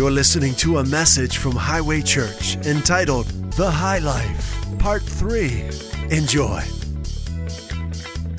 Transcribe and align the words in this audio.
You're 0.00 0.10
listening 0.10 0.54
to 0.54 0.78
a 0.78 0.84
message 0.86 1.36
from 1.36 1.52
Highway 1.52 2.00
Church 2.00 2.56
entitled 2.64 3.26
The 3.52 3.70
High 3.70 3.98
Life, 3.98 4.78
Part 4.78 5.02
3. 5.02 5.62
Enjoy. 6.10 6.62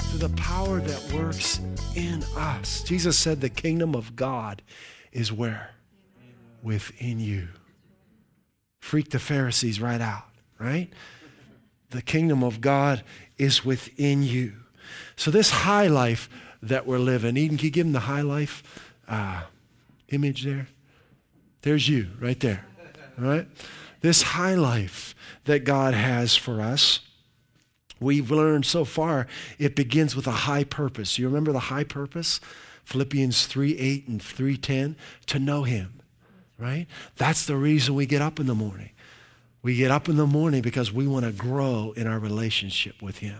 To 0.09 0.17
the 0.17 0.33
power 0.37 0.79
that 0.79 1.13
works 1.13 1.59
in 1.95 2.23
us. 2.35 2.81
Jesus 2.81 3.15
said 3.15 3.41
the 3.41 3.49
kingdom 3.49 3.93
of 3.93 4.15
God 4.15 4.63
is 5.11 5.31
where? 5.31 5.69
Within 6.63 7.19
you. 7.19 7.49
Freak 8.79 9.11
the 9.11 9.19
Pharisees 9.19 9.79
right 9.79 10.01
out, 10.01 10.25
right? 10.57 10.89
The 11.91 12.01
kingdom 12.01 12.43
of 12.43 12.59
God 12.59 13.03
is 13.37 13.63
within 13.63 14.23
you. 14.23 14.53
So, 15.15 15.29
this 15.29 15.51
high 15.51 15.85
life 15.85 16.27
that 16.63 16.87
we're 16.87 16.97
living, 16.97 17.37
Eden, 17.37 17.57
can 17.57 17.65
you 17.65 17.71
give 17.71 17.85
them 17.85 17.93
the 17.93 17.99
high 17.99 18.21
life 18.21 18.63
uh, 19.07 19.43
image 20.09 20.43
there? 20.43 20.67
There's 21.61 21.87
you 21.87 22.07
right 22.19 22.39
there. 22.39 22.65
All 23.17 23.25
right? 23.25 23.47
This 24.01 24.21
high 24.23 24.55
life 24.55 25.13
that 25.45 25.63
God 25.63 25.93
has 25.93 26.35
for 26.35 26.59
us, 26.59 27.01
we've 27.99 28.31
learned 28.31 28.65
so 28.65 28.83
far, 28.83 29.27
it 29.59 29.75
begins 29.75 30.15
with 30.15 30.27
a 30.27 30.31
high 30.31 30.63
purpose. 30.63 31.19
You 31.19 31.27
remember 31.27 31.51
the 31.51 31.59
high 31.59 31.83
purpose? 31.83 32.39
Philippians 32.83 33.45
3 33.45 33.77
8 33.77 34.07
and 34.07 34.21
3 34.21 34.57
10, 34.57 34.95
to 35.27 35.39
know 35.39 35.63
Him, 35.63 36.01
right? 36.57 36.87
That's 37.15 37.45
the 37.45 37.55
reason 37.55 37.95
we 37.95 38.05
get 38.05 38.21
up 38.21 38.39
in 38.39 38.47
the 38.47 38.55
morning. 38.55 38.89
We 39.61 39.75
get 39.75 39.91
up 39.91 40.09
in 40.09 40.17
the 40.17 40.25
morning 40.25 40.61
because 40.61 40.91
we 40.91 41.05
want 41.05 41.25
to 41.25 41.31
grow 41.31 41.93
in 41.95 42.07
our 42.07 42.17
relationship 42.17 43.01
with 43.01 43.19
Him. 43.19 43.37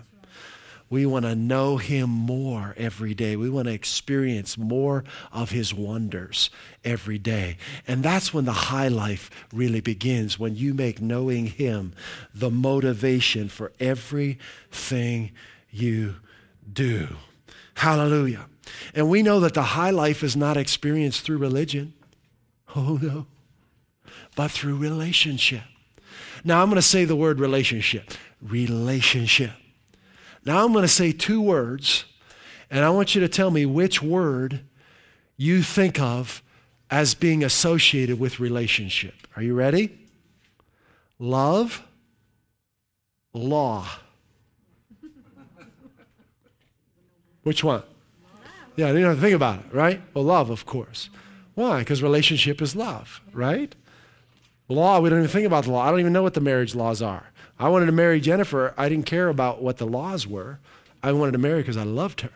We 0.92 1.06
want 1.06 1.24
to 1.24 1.34
know 1.34 1.78
Him 1.78 2.10
more 2.10 2.74
every 2.76 3.14
day. 3.14 3.34
We 3.34 3.48
want 3.48 3.66
to 3.66 3.72
experience 3.72 4.58
more 4.58 5.04
of 5.32 5.50
His 5.50 5.72
wonders 5.72 6.50
every 6.84 7.16
day. 7.16 7.56
And 7.88 8.02
that's 8.02 8.34
when 8.34 8.44
the 8.44 8.52
high 8.52 8.88
life 8.88 9.30
really 9.54 9.80
begins, 9.80 10.38
when 10.38 10.54
you 10.54 10.74
make 10.74 11.00
knowing 11.00 11.46
Him 11.46 11.94
the 12.34 12.50
motivation 12.50 13.48
for 13.48 13.72
everything 13.80 15.32
you 15.70 16.16
do. 16.70 17.16
Hallelujah. 17.72 18.44
And 18.94 19.08
we 19.08 19.22
know 19.22 19.40
that 19.40 19.54
the 19.54 19.62
high 19.62 19.88
life 19.88 20.22
is 20.22 20.36
not 20.36 20.58
experienced 20.58 21.22
through 21.22 21.38
religion. 21.38 21.94
Oh, 22.76 22.98
no. 23.00 23.26
But 24.36 24.50
through 24.50 24.76
relationship. 24.76 25.62
Now 26.44 26.60
I'm 26.60 26.68
going 26.68 26.76
to 26.76 26.82
say 26.82 27.06
the 27.06 27.16
word 27.16 27.40
relationship. 27.40 28.10
Relationship. 28.42 29.52
Now 30.44 30.64
I'm 30.64 30.72
going 30.72 30.82
to 30.82 30.88
say 30.88 31.12
two 31.12 31.40
words, 31.40 32.04
and 32.70 32.84
I 32.84 32.90
want 32.90 33.14
you 33.14 33.20
to 33.20 33.28
tell 33.28 33.50
me 33.50 33.66
which 33.66 34.02
word 34.02 34.60
you 35.36 35.62
think 35.62 36.00
of 36.00 36.42
as 36.90 37.14
being 37.14 37.42
associated 37.44 38.18
with 38.18 38.40
relationship. 38.40 39.14
Are 39.36 39.42
you 39.42 39.54
ready? 39.54 39.98
Love, 41.18 41.82
law. 43.32 43.86
Which 47.42 47.64
one? 47.64 47.82
Yeah, 48.76 48.88
you 48.88 49.00
don't 49.00 49.10
have 49.10 49.16
to 49.16 49.20
think 49.20 49.34
about 49.34 49.60
it, 49.60 49.66
right? 49.72 50.00
Well, 50.14 50.24
love, 50.24 50.50
of 50.50 50.64
course. 50.64 51.10
Why? 51.54 51.80
Because 51.80 52.02
relationship 52.02 52.62
is 52.62 52.74
love, 52.74 53.20
right? 53.32 53.74
Law, 54.68 55.00
we 55.00 55.10
don't 55.10 55.18
even 55.18 55.30
think 55.30 55.46
about 55.46 55.64
the 55.64 55.70
law. 55.72 55.82
I 55.86 55.90
don't 55.90 56.00
even 56.00 56.12
know 56.12 56.22
what 56.22 56.34
the 56.34 56.40
marriage 56.40 56.74
laws 56.74 57.02
are. 57.02 57.31
I 57.62 57.68
wanted 57.68 57.86
to 57.86 57.92
marry 57.92 58.20
Jennifer. 58.20 58.74
I 58.76 58.88
didn't 58.88 59.06
care 59.06 59.28
about 59.28 59.62
what 59.62 59.76
the 59.76 59.86
laws 59.86 60.26
were. 60.26 60.58
I 61.00 61.12
wanted 61.12 61.30
to 61.32 61.38
marry 61.38 61.60
because 61.60 61.76
I 61.76 61.84
loved 61.84 62.22
her. 62.22 62.30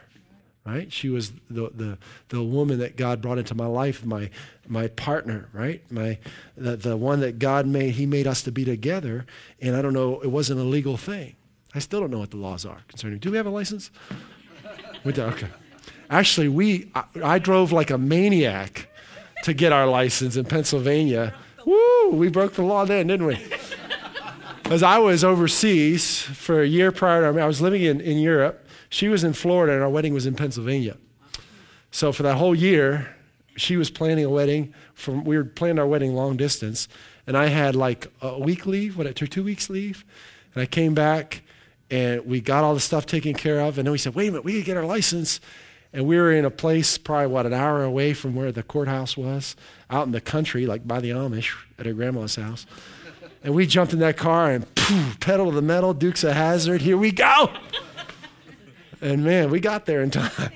Right? 0.65 0.93
She 0.93 1.09
was 1.09 1.33
the, 1.51 1.71
the, 1.75 1.99
the 2.29 2.45
woman 2.45 2.79
that 2.79 2.97
God 2.97 3.23
brought 3.23 3.39
into 3.39 3.55
my 3.57 3.67
life, 3.67 4.05
my, 4.05 4.31
my 4.69 4.87
partner, 4.87 5.49
right? 5.53 5.83
My, 5.91 6.19
the, 6.57 6.77
the 6.77 6.97
one 6.97 7.21
that 7.21 7.41
God 7.41 7.67
made, 7.67 7.95
He 7.95 8.07
made 8.07 8.29
us 8.29 8.43
to 8.43 8.53
be 8.53 8.65
together. 8.65 9.27
And 9.61 9.75
I 9.75 9.83
don't 9.83 9.93
know, 9.93 10.21
it 10.21 10.29
wasn't 10.29 10.61
a 10.61 10.65
legal 10.65 10.97
thing. 10.97 11.35
I 11.75 11.81
still 11.81 11.99
don't 11.99 12.11
know 12.11 12.21
what 12.21 12.31
the 12.31 12.37
laws 12.37 12.65
are 12.65 12.83
concerning. 12.87 13.19
Do 13.19 13.33
we 13.33 13.37
have 13.37 13.47
a 13.47 13.51
license? 13.51 13.91
we 15.03 15.13
do, 15.13 15.23
okay. 15.23 15.49
Actually, 16.09 16.49
we, 16.49 16.89
I, 16.95 17.05
I 17.23 17.39
drove 17.41 17.73
like 17.73 17.91
a 17.91 17.99
maniac 17.99 18.89
to 19.43 19.53
get 19.53 19.73
our 19.73 19.89
license 19.89 20.37
in 20.37 20.45
Pennsylvania. 20.45 21.35
Woo, 21.65 22.11
we 22.11 22.29
broke 22.29 22.55
the 22.55 22.63
law 22.63 22.85
then, 22.85 23.09
didn't 23.09 23.27
we? 23.27 23.45
As 24.69 24.83
I 24.83 24.99
was 24.99 25.23
overseas 25.23 26.23
for 26.23 26.61
a 26.61 26.67
year 26.67 26.91
prior 26.91 27.33
to, 27.33 27.41
I 27.41 27.47
was 27.47 27.61
living 27.61 27.83
in, 27.83 28.01
in 28.01 28.19
Europe. 28.19 28.67
She 28.89 29.07
was 29.07 29.23
in 29.23 29.33
Florida 29.33 29.73
and 29.73 29.83
our 29.83 29.89
wedding 29.89 30.13
was 30.13 30.27
in 30.27 30.35
Pennsylvania. 30.35 30.97
So 31.93 32.11
for 32.11 32.25
that 32.25 32.37
whole 32.37 32.55
year, 32.55 33.15
she 33.57 33.77
was 33.77 33.91
planning 33.91 34.25
a 34.25 34.29
wedding. 34.29 34.75
From 34.95 35.25
we 35.25 35.37
were 35.37 35.45
planning 35.45 35.79
our 35.79 35.87
wedding 35.87 36.15
long 36.15 36.37
distance, 36.37 36.89
and 37.29 37.37
I 37.37 37.47
had 37.47 37.77
like 37.77 38.09
a 38.21 38.41
week 38.41 38.67
leave, 38.67 38.99
what, 38.99 39.15
two 39.15 39.45
weeks 39.45 39.71
leave, 39.71 40.05
and 40.53 40.63
I 40.63 40.67
came 40.67 40.95
back, 40.95 41.43
and 41.89 42.27
we 42.27 42.41
got 42.41 42.65
all 42.65 42.75
the 42.75 42.81
stuff 42.81 43.07
taken 43.07 43.35
care 43.35 43.61
of, 43.61 43.79
and 43.79 43.87
then 43.87 43.93
we 43.93 43.99
said, 43.99 44.17
wait 44.17 44.29
a 44.29 44.31
minute, 44.33 44.45
we 44.45 44.55
could 44.55 44.65
get 44.65 44.77
our 44.77 44.85
license, 44.85 45.41
and 45.93 46.07
we 46.07 46.17
were 46.17 46.33
in 46.33 46.45
a 46.45 46.51
place 46.51 46.99
probably 46.99 47.29
what 47.29 47.47
an 47.47 47.55
hour 47.55 47.85
away 47.85 48.13
from 48.15 48.35
where 48.35 48.51
the 48.51 48.65
courthouse 48.65 49.17
was, 49.17 49.55
out 49.91 50.07
in 50.07 50.13
the 50.13 50.21
country, 50.21 50.67
like 50.67 50.87
by 50.87 51.01
the 51.01 51.11
Amish 51.11 51.55
at 51.79 51.87
her 51.87 51.93
grandma's 51.93 52.35
house. 52.35 52.67
And 53.47 53.55
we 53.55 53.65
jumped 53.65 53.93
in 53.93 54.01
that 54.01 54.17
car 54.17 54.51
and 54.51 54.75
poof, 54.75 55.21
pedal 55.21 55.51
to 55.51 55.53
the 55.53 55.63
metal, 55.63 55.95
Dukes 55.95 56.25
of 56.25 56.33
Hazzard, 56.33 56.83
here 56.83 56.99
we 56.99 57.13
go. 57.13 57.53
And 59.01 59.23
man, 59.23 59.51
we 59.51 59.61
got 59.61 59.87
there 59.87 60.03
in 60.03 60.11
time. 60.11 60.51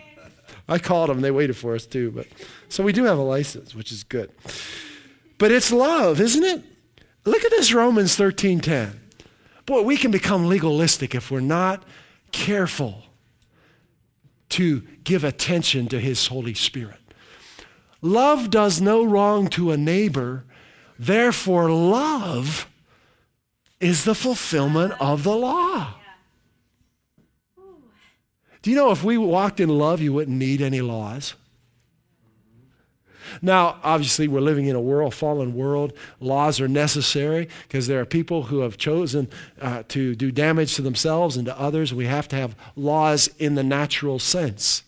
I 0.68 0.80
called 0.80 1.08
them, 1.08 1.20
they 1.20 1.30
waited 1.30 1.56
for 1.56 1.76
us 1.76 1.86
too. 1.86 2.10
But 2.10 2.26
so 2.68 2.82
we 2.82 2.92
do 2.92 3.04
have 3.04 3.16
a 3.16 3.22
license, 3.22 3.76
which 3.76 3.92
is 3.92 4.02
good. 4.02 4.32
But 5.38 5.52
it's 5.52 5.70
love, 5.70 6.20
isn't 6.20 6.42
it? 6.42 6.64
Look 7.24 7.44
at 7.44 7.52
this 7.52 7.72
Romans 7.72 8.16
13:10. 8.16 8.98
Boy, 9.66 9.82
we 9.82 9.96
can 9.96 10.10
become 10.10 10.48
legalistic 10.48 11.14
if 11.14 11.30
we're 11.30 11.38
not 11.38 11.84
careful 12.32 13.04
to 14.48 14.80
give 15.04 15.22
attention 15.22 15.86
to 15.86 16.00
his 16.00 16.26
Holy 16.26 16.54
Spirit. 16.54 16.98
Love 18.02 18.50
does 18.50 18.80
no 18.80 19.04
wrong 19.04 19.46
to 19.50 19.70
a 19.70 19.76
neighbor, 19.76 20.44
therefore, 20.98 21.70
love 21.70 22.66
is 23.80 24.04
the 24.04 24.14
fulfillment 24.14 24.94
of 25.00 25.24
the 25.24 25.34
law. 25.34 25.94
Do 28.62 28.70
you 28.70 28.76
know 28.76 28.90
if 28.90 29.02
we 29.02 29.16
walked 29.16 29.58
in 29.58 29.70
love, 29.70 30.00
you 30.00 30.12
wouldn't 30.12 30.36
need 30.36 30.60
any 30.60 30.82
laws? 30.82 31.34
Now, 33.40 33.78
obviously, 33.82 34.28
we're 34.28 34.40
living 34.40 34.66
in 34.66 34.76
a 34.76 34.80
world, 34.80 35.14
fallen 35.14 35.54
world. 35.54 35.92
Laws 36.18 36.60
are 36.60 36.68
necessary 36.68 37.48
because 37.62 37.86
there 37.86 38.00
are 38.00 38.04
people 38.04 38.44
who 38.44 38.60
have 38.60 38.76
chosen 38.76 39.28
uh, 39.60 39.84
to 39.88 40.14
do 40.14 40.30
damage 40.30 40.74
to 40.74 40.82
themselves 40.82 41.36
and 41.36 41.46
to 41.46 41.58
others. 41.58 41.94
We 41.94 42.06
have 42.06 42.28
to 42.28 42.36
have 42.36 42.56
laws 42.76 43.30
in 43.38 43.54
the 43.54 43.62
natural 43.62 44.18
sense. 44.18 44.82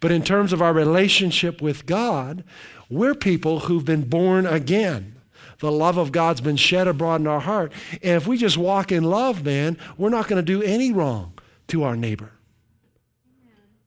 But 0.00 0.10
in 0.10 0.22
terms 0.22 0.52
of 0.52 0.62
our 0.62 0.72
relationship 0.72 1.60
with 1.60 1.86
God, 1.86 2.42
we're 2.88 3.14
people 3.14 3.60
who've 3.60 3.84
been 3.84 4.08
born 4.08 4.46
again. 4.46 5.19
The 5.60 5.70
love 5.70 5.98
of 5.98 6.10
God's 6.10 6.40
been 6.40 6.56
shed 6.56 6.88
abroad 6.88 7.20
in 7.20 7.26
our 7.26 7.40
heart. 7.40 7.72
And 8.02 8.16
if 8.16 8.26
we 8.26 8.36
just 8.36 8.58
walk 8.58 8.90
in 8.90 9.04
love, 9.04 9.44
man, 9.44 9.78
we're 9.96 10.10
not 10.10 10.26
going 10.26 10.44
to 10.44 10.58
do 10.58 10.62
any 10.62 10.92
wrong 10.92 11.34
to 11.68 11.84
our 11.84 11.96
neighbor. 11.96 12.32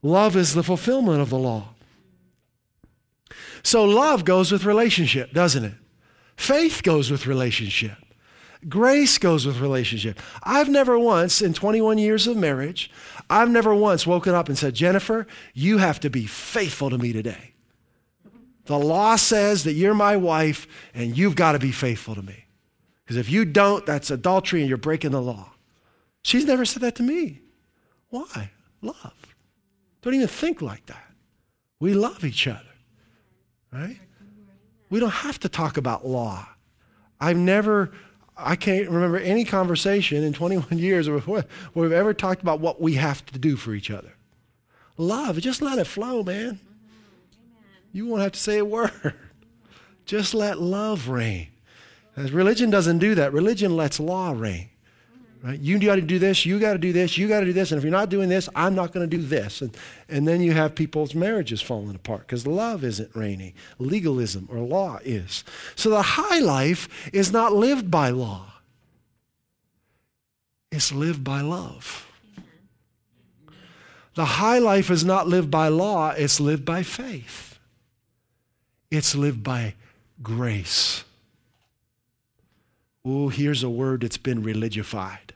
Love 0.01 0.35
is 0.35 0.53
the 0.53 0.63
fulfillment 0.63 1.21
of 1.21 1.29
the 1.29 1.37
law. 1.37 1.69
So 3.63 3.85
love 3.85 4.25
goes 4.25 4.51
with 4.51 4.65
relationship, 4.65 5.31
doesn't 5.33 5.63
it? 5.63 5.73
Faith 6.35 6.83
goes 6.83 7.09
with 7.09 7.25
relationship. 7.25 7.97
Grace 8.67 9.17
goes 9.17 9.45
with 9.45 9.59
relationship. 9.59 10.19
I've 10.43 10.69
never 10.69 10.97
once, 10.99 11.41
in 11.41 11.53
21 11.53 11.97
years 11.97 12.27
of 12.27 12.37
marriage, 12.37 12.91
I've 13.29 13.49
never 13.49 13.73
once 13.73 14.05
woken 14.05 14.33
up 14.33 14.47
and 14.47 14.57
said, 14.57 14.73
Jennifer, 14.73 15.25
you 15.53 15.79
have 15.79 15.99
to 16.01 16.09
be 16.09 16.25
faithful 16.25 16.89
to 16.89 16.97
me 16.97 17.13
today. 17.13 17.52
The 18.65 18.79
law 18.79 19.15
says 19.17 19.63
that 19.65 19.73
you're 19.73 19.93
my 19.93 20.15
wife 20.15 20.67
and 20.93 21.17
you've 21.17 21.35
got 21.35 21.51
to 21.53 21.59
be 21.59 21.71
faithful 21.71 22.15
to 22.15 22.21
me. 22.21 22.45
Because 23.03 23.17
if 23.17 23.29
you 23.29 23.43
don't, 23.43 23.85
that's 23.85 24.09
adultery 24.09 24.61
and 24.61 24.69
you're 24.69 24.77
breaking 24.77 25.11
the 25.11 25.21
law. 25.21 25.51
She's 26.23 26.45
never 26.45 26.63
said 26.63 26.81
that 26.83 26.95
to 26.95 27.03
me. 27.03 27.41
Why? 28.09 28.51
Love. 28.81 29.35
Don't 30.01 30.13
even 30.13 30.27
think 30.27 30.61
like 30.61 30.85
that. 30.85 31.11
We 31.79 31.93
love 31.93 32.23
each 32.23 32.47
other, 32.47 32.61
right? 33.73 33.97
We 34.89 34.99
don't 35.01 35.09
have 35.09 35.39
to 35.41 35.49
talk 35.49 35.75
about 35.75 36.07
law. 36.07 36.47
I've 37.19 37.37
never, 37.37 37.91
I 38.37 38.55
can't 38.55 38.89
remember 38.89 39.17
any 39.17 39.43
conversation 39.43 40.23
in 40.23 40.31
21 40.31 40.77
years 40.77 41.09
where 41.09 41.43
we've 41.73 41.91
ever 41.91 42.13
talked 42.13 42.41
about 42.41 42.61
what 42.61 42.79
we 42.79 42.93
have 42.93 43.25
to 43.27 43.39
do 43.39 43.57
for 43.57 43.73
each 43.73 43.91
other. 43.91 44.13
Love, 44.97 45.39
just 45.39 45.61
let 45.61 45.79
it 45.79 45.87
flow, 45.87 46.23
man. 46.23 46.59
You 47.93 48.07
won't 48.07 48.23
have 48.23 48.33
to 48.33 48.39
say 48.39 48.57
a 48.57 48.65
word. 48.65 49.13
Just 50.05 50.33
let 50.33 50.59
love 50.59 51.07
reign. 51.07 51.47
As 52.17 52.31
religion 52.31 52.69
doesn't 52.69 52.99
do 52.99 53.15
that. 53.15 53.31
Religion 53.31 53.77
lets 53.77 53.99
law 53.99 54.33
reign. 54.35 54.69
Right? 55.43 55.59
You 55.59 55.77
got 55.77 55.95
to 55.95 56.01
do 56.01 56.19
this, 56.19 56.45
you 56.45 56.57
got 56.57 56.71
to 56.71 56.79
do 56.79 56.93
this, 56.93 57.17
you 57.17 57.27
got 57.27 57.41
to 57.41 57.45
do 57.45 57.51
this, 57.51 57.71
and 57.71 57.77
if 57.77 57.83
you're 57.83 57.91
not 57.91 58.07
doing 58.07 58.29
this, 58.29 58.47
I'm 58.55 58.75
not 58.75 58.93
going 58.93 59.09
to 59.09 59.17
do 59.17 59.21
this. 59.21 59.61
And, 59.61 59.75
and 60.07 60.25
then 60.25 60.41
you 60.41 60.53
have 60.53 60.73
people's 60.73 61.13
marriages 61.13 61.61
falling 61.61 61.95
apart 61.95 62.21
because 62.21 62.47
love 62.47 62.81
isn't 62.85 63.13
reigning. 63.13 63.53
Legalism 63.77 64.47
or 64.49 64.59
law 64.59 64.99
is. 65.03 65.43
So 65.75 65.89
the 65.89 66.01
high 66.01 66.39
life 66.39 67.09
is 67.11 67.33
not 67.33 67.51
lived 67.51 67.91
by 67.91 68.09
law, 68.09 68.53
it's 70.71 70.93
lived 70.93 71.25
by 71.25 71.41
love. 71.41 72.09
The 74.15 74.25
high 74.25 74.59
life 74.59 74.89
is 74.89 75.03
not 75.03 75.27
lived 75.27 75.51
by 75.51 75.67
law, 75.67 76.11
it's 76.11 76.39
lived 76.39 76.63
by 76.63 76.83
faith. 76.83 77.52
It's 78.93 79.15
lived 79.15 79.41
by 79.41 79.73
grace. 80.21 81.03
Oh, 83.03 83.29
here's 83.29 83.63
a 83.63 83.69
word 83.69 84.01
that's 84.01 84.19
been 84.19 84.43
religified. 84.43 85.31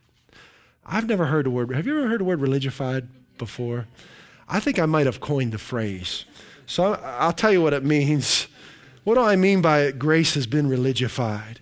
I've 0.86 1.08
never 1.08 1.26
heard 1.26 1.48
a 1.48 1.50
word. 1.50 1.72
Have 1.72 1.88
you 1.88 1.98
ever 1.98 2.08
heard 2.08 2.20
the 2.20 2.26
word 2.26 2.40
religified 2.40 3.08
before? 3.40 3.88
I 4.48 4.60
think 4.60 4.78
I 4.78 4.86
might 4.86 5.08
have 5.08 5.20
coined 5.20 5.54
the 5.54 5.58
phrase. 5.58 6.26
So 6.68 6.94
I'll 7.04 7.34
tell 7.34 7.52
you 7.52 7.64
what 7.64 7.74
it 7.74 7.84
means. 7.84 8.46
What 9.04 9.16
do 9.16 9.22
I 9.22 9.36
mean 9.36 9.64
by 9.64 9.90
grace 9.90 10.36
has 10.36 10.46
been 10.46 10.70
religified? 10.70 11.58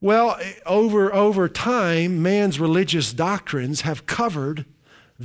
Well, 0.00 0.40
over, 0.64 1.12
over 1.12 1.50
time, 1.50 2.22
man's 2.22 2.58
religious 2.58 3.12
doctrines 3.12 3.82
have 3.82 4.06
covered 4.06 4.64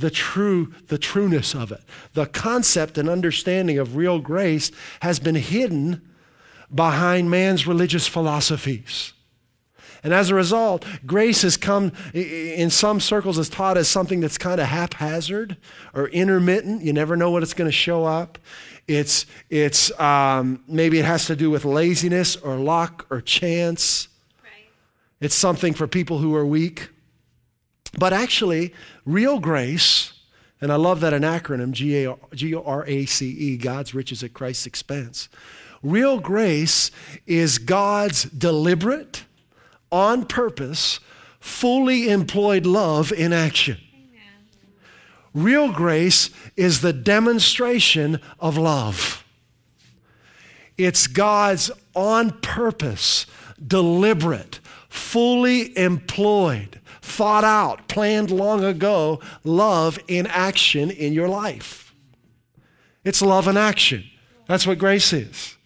the 0.00 0.10
true 0.10 0.72
the 0.88 0.98
trueness 0.98 1.54
of 1.54 1.72
it. 1.72 1.82
The 2.14 2.26
concept 2.26 2.98
and 2.98 3.08
understanding 3.08 3.78
of 3.78 3.96
real 3.96 4.18
grace 4.18 4.70
has 5.00 5.18
been 5.18 5.34
hidden 5.34 6.02
behind 6.74 7.30
man's 7.30 7.66
religious 7.66 8.06
philosophies. 8.06 9.12
And 10.04 10.14
as 10.14 10.30
a 10.30 10.34
result, 10.34 10.84
grace 11.06 11.42
has 11.42 11.56
come 11.56 11.92
in 12.14 12.70
some 12.70 13.00
circles 13.00 13.38
as 13.38 13.48
taught 13.48 13.76
as 13.76 13.88
something 13.88 14.20
that's 14.20 14.38
kind 14.38 14.60
of 14.60 14.68
haphazard 14.68 15.56
or 15.92 16.08
intermittent. 16.08 16.82
You 16.82 16.92
never 16.92 17.16
know 17.16 17.30
what 17.30 17.42
it's 17.42 17.54
going 17.54 17.68
to 17.68 17.72
show 17.72 18.04
up. 18.04 18.38
It's, 18.86 19.26
it's 19.50 19.98
um, 20.00 20.62
maybe 20.68 20.98
it 20.98 21.04
has 21.04 21.26
to 21.26 21.36
do 21.36 21.50
with 21.50 21.64
laziness 21.64 22.36
or 22.36 22.56
luck 22.56 23.06
or 23.10 23.20
chance. 23.20 24.08
Right. 24.42 24.70
It's 25.20 25.34
something 25.34 25.74
for 25.74 25.88
people 25.88 26.18
who 26.18 26.34
are 26.34 26.46
weak. 26.46 26.90
But 27.96 28.12
actually, 28.12 28.74
real 29.06 29.38
grace, 29.38 30.12
and 30.60 30.72
I 30.72 30.76
love 30.76 31.00
that 31.00 31.14
an 31.14 31.22
acronym, 31.22 31.70
G 31.70 32.54
R 32.54 32.84
A 32.86 33.06
C 33.06 33.30
E, 33.30 33.56
God's 33.56 33.94
riches 33.94 34.22
at 34.22 34.34
Christ's 34.34 34.66
expense. 34.66 35.28
Real 35.82 36.18
grace 36.18 36.90
is 37.26 37.58
God's 37.58 38.24
deliberate, 38.24 39.24
on 39.90 40.26
purpose, 40.26 41.00
fully 41.40 42.10
employed 42.10 42.66
love 42.66 43.12
in 43.12 43.32
action. 43.32 43.78
Real 45.32 45.70
grace 45.72 46.30
is 46.56 46.80
the 46.80 46.92
demonstration 46.92 48.20
of 48.40 48.58
love. 48.58 49.24
It's 50.76 51.06
God's 51.06 51.70
on 51.94 52.40
purpose, 52.40 53.26
deliberate, 53.64 54.58
fully 54.88 55.76
employed, 55.78 56.80
thought 57.08 57.44
out, 57.44 57.88
planned 57.88 58.30
long 58.30 58.64
ago 58.64 59.20
love 59.44 59.98
in 60.08 60.26
action 60.26 60.90
in 60.90 61.12
your 61.12 61.28
life. 61.28 61.94
It's 63.04 63.22
love 63.22 63.48
in 63.48 63.56
action. 63.56 64.04
That's 64.46 64.66
what 64.66 64.78
grace 64.78 65.12
is. 65.12 65.56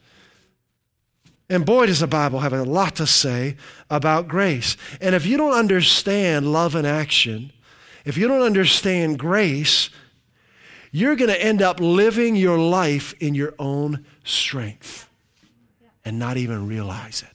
And 1.48 1.66
boy, 1.66 1.86
does 1.86 2.00
the 2.00 2.06
Bible 2.06 2.40
have 2.40 2.52
a 2.52 2.62
lot 2.62 2.96
to 2.96 3.06
say 3.06 3.56
about 3.90 4.26
grace. 4.26 4.76
And 5.00 5.14
if 5.14 5.26
you 5.26 5.36
don't 5.36 5.52
understand 5.52 6.52
love 6.52 6.74
in 6.74 6.86
action, 6.86 7.52
if 8.04 8.16
you 8.16 8.26
don't 8.26 8.42
understand 8.42 9.18
grace, 9.18 9.90
you're 10.90 11.16
going 11.16 11.30
to 11.30 11.42
end 11.42 11.60
up 11.62 11.80
living 11.80 12.36
your 12.36 12.58
life 12.58 13.14
in 13.20 13.34
your 13.34 13.54
own 13.58 14.04
strength 14.24 15.08
and 16.04 16.18
not 16.18 16.36
even 16.36 16.66
realize 16.66 17.22
it. 17.22 17.31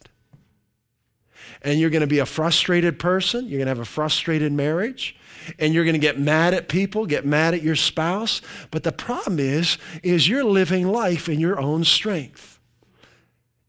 And 1.62 1.80
you're 1.80 1.90
going 1.90 2.02
to 2.02 2.08
be 2.08 2.20
a 2.20 2.26
frustrated 2.26 3.00
person. 3.00 3.48
You're 3.48 3.58
going 3.58 3.68
to 3.68 3.72
have 3.72 3.80
a 3.80 3.86
frustrated 3.86 4.52
marriage. 4.52 5.16
And 5.60 5.74
you're 5.74 5.84
going 5.84 5.94
to 5.94 6.00
get 6.00 6.20
mad 6.20 6.54
at 6.54 6.68
people, 6.68 7.06
get 7.06 7.26
mad 7.26 7.54
at 7.54 7.62
your 7.62 7.76
spouse. 7.76 8.42
But 8.72 8.84
the 8.84 8.92
problem 8.92 9.40
is, 9.40 9.78
is 10.04 10.28
you're 10.28 10.44
living 10.44 10.88
life 10.88 11.30
in 11.30 11.40
your 11.40 11.60
own 11.60 11.84
strength. 11.84 12.60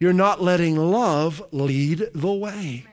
You're 0.01 0.13
not 0.13 0.41
letting 0.41 0.77
love 0.77 1.43
lead 1.51 2.09
the 2.15 2.33
way. 2.33 2.85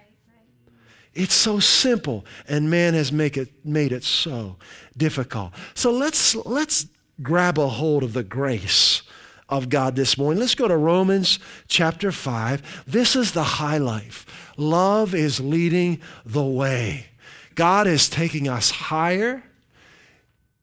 It's 1.13 1.33
so 1.33 1.59
simple, 1.59 2.25
and 2.47 2.69
man 2.69 2.93
has 2.93 3.11
make 3.11 3.37
it, 3.37 3.65
made 3.65 3.93
it 3.93 4.03
so 4.03 4.57
difficult. 4.97 5.53
So 5.73 5.89
let's, 5.91 6.35
let's 6.35 6.87
grab 7.21 7.57
a 7.57 7.67
hold 7.67 8.03
of 8.03 8.11
the 8.11 8.23
grace 8.23 9.01
of 9.47 9.69
God 9.69 9.95
this 9.95 10.17
morning. 10.17 10.41
Let's 10.41 10.55
go 10.55 10.67
to 10.67 10.75
Romans 10.75 11.39
chapter 11.67 12.11
5. 12.11 12.83
This 12.85 13.15
is 13.15 13.31
the 13.31 13.43
high 13.43 13.77
life. 13.77 14.44
Love 14.57 15.13
is 15.13 15.39
leading 15.39 16.01
the 16.25 16.43
way. 16.43 17.07
God 17.55 17.87
is 17.87 18.09
taking 18.09 18.47
us 18.47 18.69
higher 18.71 19.43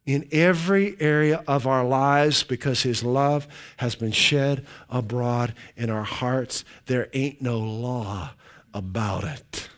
in 0.05 0.29
every 0.33 0.97
area 1.01 1.43
of 1.47 1.67
our 1.67 1.85
lives 1.85 2.43
because 2.43 2.83
his 2.83 3.05
love 3.05 3.47
has 3.77 3.95
been 3.95 4.13
shed 4.13 4.67
abroad 4.91 5.55
in 5.77 5.91
our 5.91 6.03
hearts. 6.03 6.65
There 6.87 7.09
ain't 7.13 7.41
no 7.41 7.59
law 7.59 8.31
about 8.75 9.25
it. 9.25 9.69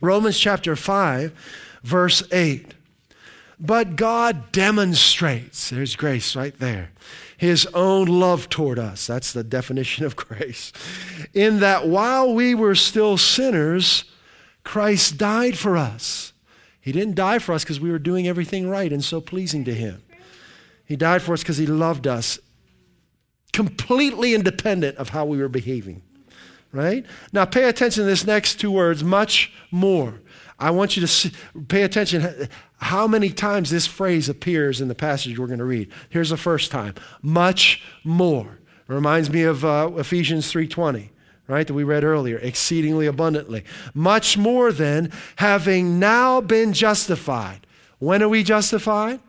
Romans 0.00 0.38
chapter 0.38 0.76
5, 0.76 1.32
verse 1.82 2.22
8. 2.32 2.74
But 3.58 3.96
God 3.96 4.52
demonstrates, 4.52 5.70
there's 5.70 5.96
grace 5.96 6.36
right 6.36 6.56
there, 6.58 6.90
his 7.38 7.66
own 7.72 8.06
love 8.06 8.48
toward 8.48 8.78
us. 8.78 9.06
That's 9.06 9.32
the 9.32 9.44
definition 9.44 10.04
of 10.04 10.16
grace. 10.16 10.72
In 11.32 11.60
that 11.60 11.88
while 11.88 12.34
we 12.34 12.54
were 12.54 12.74
still 12.74 13.16
sinners, 13.16 14.04
Christ 14.62 15.16
died 15.16 15.56
for 15.56 15.76
us. 15.76 16.32
He 16.80 16.92
didn't 16.92 17.14
die 17.14 17.38
for 17.38 17.52
us 17.52 17.64
because 17.64 17.80
we 17.80 17.90
were 17.90 17.98
doing 17.98 18.28
everything 18.28 18.68
right 18.68 18.92
and 18.92 19.02
so 19.02 19.20
pleasing 19.20 19.64
to 19.64 19.74
Him. 19.74 20.02
He 20.84 20.96
died 20.96 21.22
for 21.22 21.32
us 21.32 21.42
because 21.42 21.56
He 21.56 21.66
loved 21.66 22.06
us, 22.06 22.38
completely 23.52 24.34
independent 24.34 24.96
of 24.98 25.08
how 25.08 25.24
we 25.24 25.38
were 25.38 25.48
behaving. 25.48 26.02
Right? 26.72 27.06
Now, 27.32 27.44
pay 27.44 27.64
attention 27.64 28.02
to 28.02 28.06
this 28.06 28.26
next 28.26 28.60
two 28.60 28.70
words 28.70 29.02
much 29.02 29.52
more. 29.70 30.20
I 30.58 30.70
want 30.70 30.96
you 30.96 31.02
to 31.02 31.06
see, 31.06 31.32
pay 31.68 31.82
attention 31.82 32.48
how 32.78 33.06
many 33.06 33.30
times 33.30 33.70
this 33.70 33.86
phrase 33.86 34.28
appears 34.28 34.80
in 34.80 34.88
the 34.88 34.94
passage 34.94 35.38
we're 35.38 35.46
going 35.46 35.58
to 35.58 35.64
read. 35.64 35.90
Here's 36.08 36.30
the 36.30 36.36
first 36.36 36.70
time 36.70 36.94
much 37.22 37.82
more. 38.04 38.58
It 38.88 38.92
reminds 38.92 39.30
me 39.30 39.42
of 39.42 39.64
uh, 39.64 39.90
Ephesians 39.96 40.52
3:20 40.52 41.10
right, 41.48 41.66
that 41.66 41.74
we 41.74 41.84
read 41.84 42.04
earlier, 42.04 42.38
exceedingly 42.38 43.06
abundantly. 43.06 43.64
Much 43.94 44.36
more 44.36 44.72
than 44.72 45.12
having 45.36 45.98
now 45.98 46.40
been 46.40 46.72
justified. 46.72 47.66
When 47.98 48.22
are 48.22 48.28
we 48.28 48.42
justified? 48.42 49.20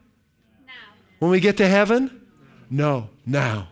Now. 0.66 0.74
When 1.20 1.32
we 1.32 1.40
get 1.40 1.58
to 1.58 1.68
heaven? 1.68 2.28
No, 2.70 3.10
now. 3.26 3.70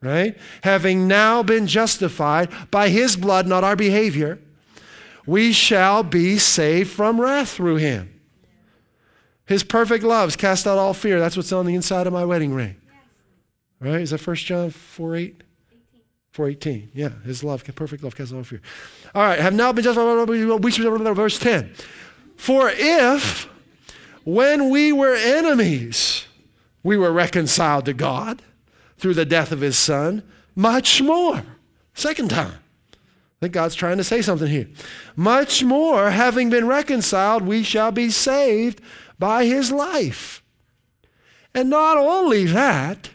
Right? 0.00 0.36
Having 0.62 1.08
now 1.08 1.42
been 1.42 1.66
justified 1.66 2.50
by 2.70 2.88
his 2.88 3.16
blood, 3.16 3.46
not 3.46 3.64
our 3.64 3.76
behavior, 3.76 4.38
we 5.26 5.52
shall 5.52 6.02
be 6.02 6.38
saved 6.38 6.90
from 6.90 7.20
wrath 7.20 7.50
through 7.50 7.76
him. 7.76 8.20
His 9.46 9.62
perfect 9.62 10.04
loves 10.04 10.36
cast 10.36 10.66
out 10.66 10.78
all 10.78 10.94
fear. 10.94 11.20
That's 11.20 11.36
what's 11.36 11.52
on 11.52 11.66
the 11.66 11.74
inside 11.74 12.06
of 12.06 12.12
my 12.12 12.24
wedding 12.24 12.52
ring. 12.52 12.76
Right? 13.80 14.00
Is 14.00 14.10
that 14.10 14.26
1 14.26 14.36
John 14.36 14.70
4 14.70 15.16
8? 15.16 15.42
418. 16.32 16.90
Yeah, 16.92 17.10
his 17.24 17.42
love, 17.42 17.64
perfect 17.74 18.02
love 18.02 18.14
casts 18.14 18.32
out 18.32 18.36
all 18.36 18.44
fear. 18.44 18.60
All 19.14 19.22
right, 19.22 19.38
have 19.38 19.54
now 19.54 19.72
been 19.72 19.84
justified. 19.84 20.28
We 20.28 20.70
should 20.70 21.14
Verse 21.16 21.38
10. 21.38 21.72
For 22.36 22.70
if, 22.74 23.48
when 24.24 24.68
we 24.68 24.92
were 24.92 25.14
enemies, 25.14 26.26
we 26.82 26.98
were 26.98 27.10
reconciled 27.10 27.86
to 27.86 27.94
God 27.94 28.42
through 28.98 29.14
the 29.14 29.24
death 29.24 29.50
of 29.50 29.60
his 29.60 29.78
son, 29.78 30.22
much 30.54 31.00
more. 31.00 31.42
Second 31.94 32.28
time. 32.28 32.58
I 33.38 33.46
think 33.46 33.52
God's 33.52 33.74
trying 33.74 33.98
to 33.98 34.04
say 34.04 34.22
something 34.22 34.48
here. 34.48 34.68
Much 35.14 35.62
more, 35.62 36.10
having 36.10 36.48
been 36.48 36.66
reconciled, 36.66 37.42
we 37.42 37.62
shall 37.62 37.92
be 37.92 38.08
saved 38.08 38.80
by 39.18 39.44
his 39.44 39.70
life. 39.70 40.42
And 41.54 41.68
not 41.68 41.98
only 41.98 42.44
that, 42.46 43.10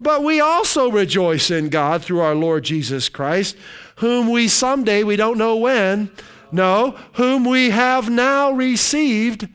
but 0.00 0.22
we 0.22 0.40
also 0.40 0.90
rejoice 0.90 1.50
in 1.50 1.70
God 1.70 2.04
through 2.04 2.20
our 2.20 2.36
Lord 2.36 2.64
Jesus 2.64 3.08
Christ, 3.08 3.56
whom 3.96 4.30
we 4.30 4.46
someday, 4.46 5.02
we 5.02 5.16
don't 5.16 5.38
know 5.38 5.56
when, 5.56 6.10
no, 6.52 6.92
whom 7.14 7.44
we 7.44 7.70
have 7.70 8.08
now 8.08 8.52
received 8.52 9.48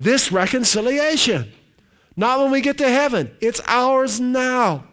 this 0.00 0.32
reconciliation. 0.32 1.52
Not 2.16 2.40
when 2.40 2.50
we 2.50 2.62
get 2.62 2.78
to 2.78 2.88
heaven, 2.88 3.36
it's 3.40 3.60
ours 3.66 4.20
now. 4.20 4.84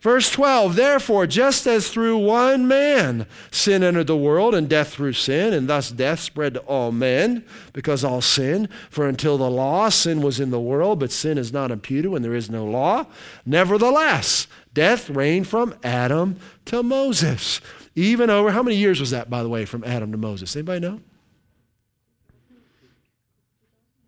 Verse 0.00 0.30
12, 0.30 0.76
therefore, 0.76 1.26
just 1.26 1.66
as 1.66 1.90
through 1.90 2.18
one 2.18 2.68
man 2.68 3.26
sin 3.50 3.82
entered 3.82 4.06
the 4.06 4.16
world, 4.16 4.54
and 4.54 4.68
death 4.68 4.94
through 4.94 5.14
sin, 5.14 5.52
and 5.52 5.68
thus 5.68 5.90
death 5.90 6.20
spread 6.20 6.54
to 6.54 6.60
all 6.60 6.92
men, 6.92 7.44
because 7.72 8.04
all 8.04 8.20
sin. 8.20 8.68
For 8.90 9.08
until 9.08 9.36
the 9.36 9.50
law, 9.50 9.88
sin 9.88 10.22
was 10.22 10.38
in 10.38 10.50
the 10.50 10.60
world, 10.60 11.00
but 11.00 11.10
sin 11.10 11.36
is 11.36 11.52
not 11.52 11.72
imputed 11.72 12.12
when 12.12 12.22
there 12.22 12.34
is 12.34 12.48
no 12.48 12.64
law. 12.64 13.06
Nevertheless, 13.44 14.46
death 14.72 15.10
reigned 15.10 15.48
from 15.48 15.74
Adam 15.82 16.36
to 16.66 16.82
Moses. 16.84 17.60
Even 17.96 18.30
over, 18.30 18.52
how 18.52 18.62
many 18.62 18.76
years 18.76 19.00
was 19.00 19.10
that, 19.10 19.28
by 19.28 19.42
the 19.42 19.48
way, 19.48 19.64
from 19.64 19.82
Adam 19.82 20.12
to 20.12 20.18
Moses? 20.18 20.54
Anybody 20.54 20.80
know? 20.80 21.00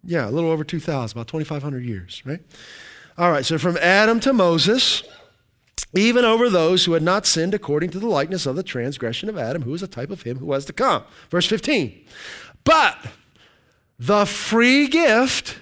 Yeah, 0.05 0.29
a 0.29 0.31
little 0.31 0.51
over 0.51 0.63
2,000, 0.63 1.17
about 1.17 1.27
2,500 1.27 1.85
years, 1.85 2.23
right? 2.25 2.41
All 3.19 3.33
right, 3.33 3.45
so 3.45 3.59
from 3.59 3.77
Adam 3.79 4.21
to 4.21 4.33
Moses 4.33 5.03
even 5.95 6.25
over 6.25 6.49
those 6.49 6.85
who 6.85 6.93
had 6.93 7.03
not 7.03 7.27
sinned 7.27 7.53
according 7.53 7.91
to 7.91 7.99
the 7.99 8.07
likeness 8.07 8.47
of 8.47 8.57
the 8.57 8.63
transgression 8.63 9.29
of 9.29 9.37
Adam, 9.37 9.63
who 9.63 9.75
is 9.75 9.83
a 9.83 9.89
type 9.89 10.11
of 10.11 10.23
him 10.23 10.39
who 10.39 10.47
was 10.47 10.65
to 10.67 10.73
come. 10.73 11.03
Verse 11.31 11.47
15. 11.47 12.07
But 12.65 12.97
the 13.99 14.25
free 14.25 14.87
gift, 14.87 15.59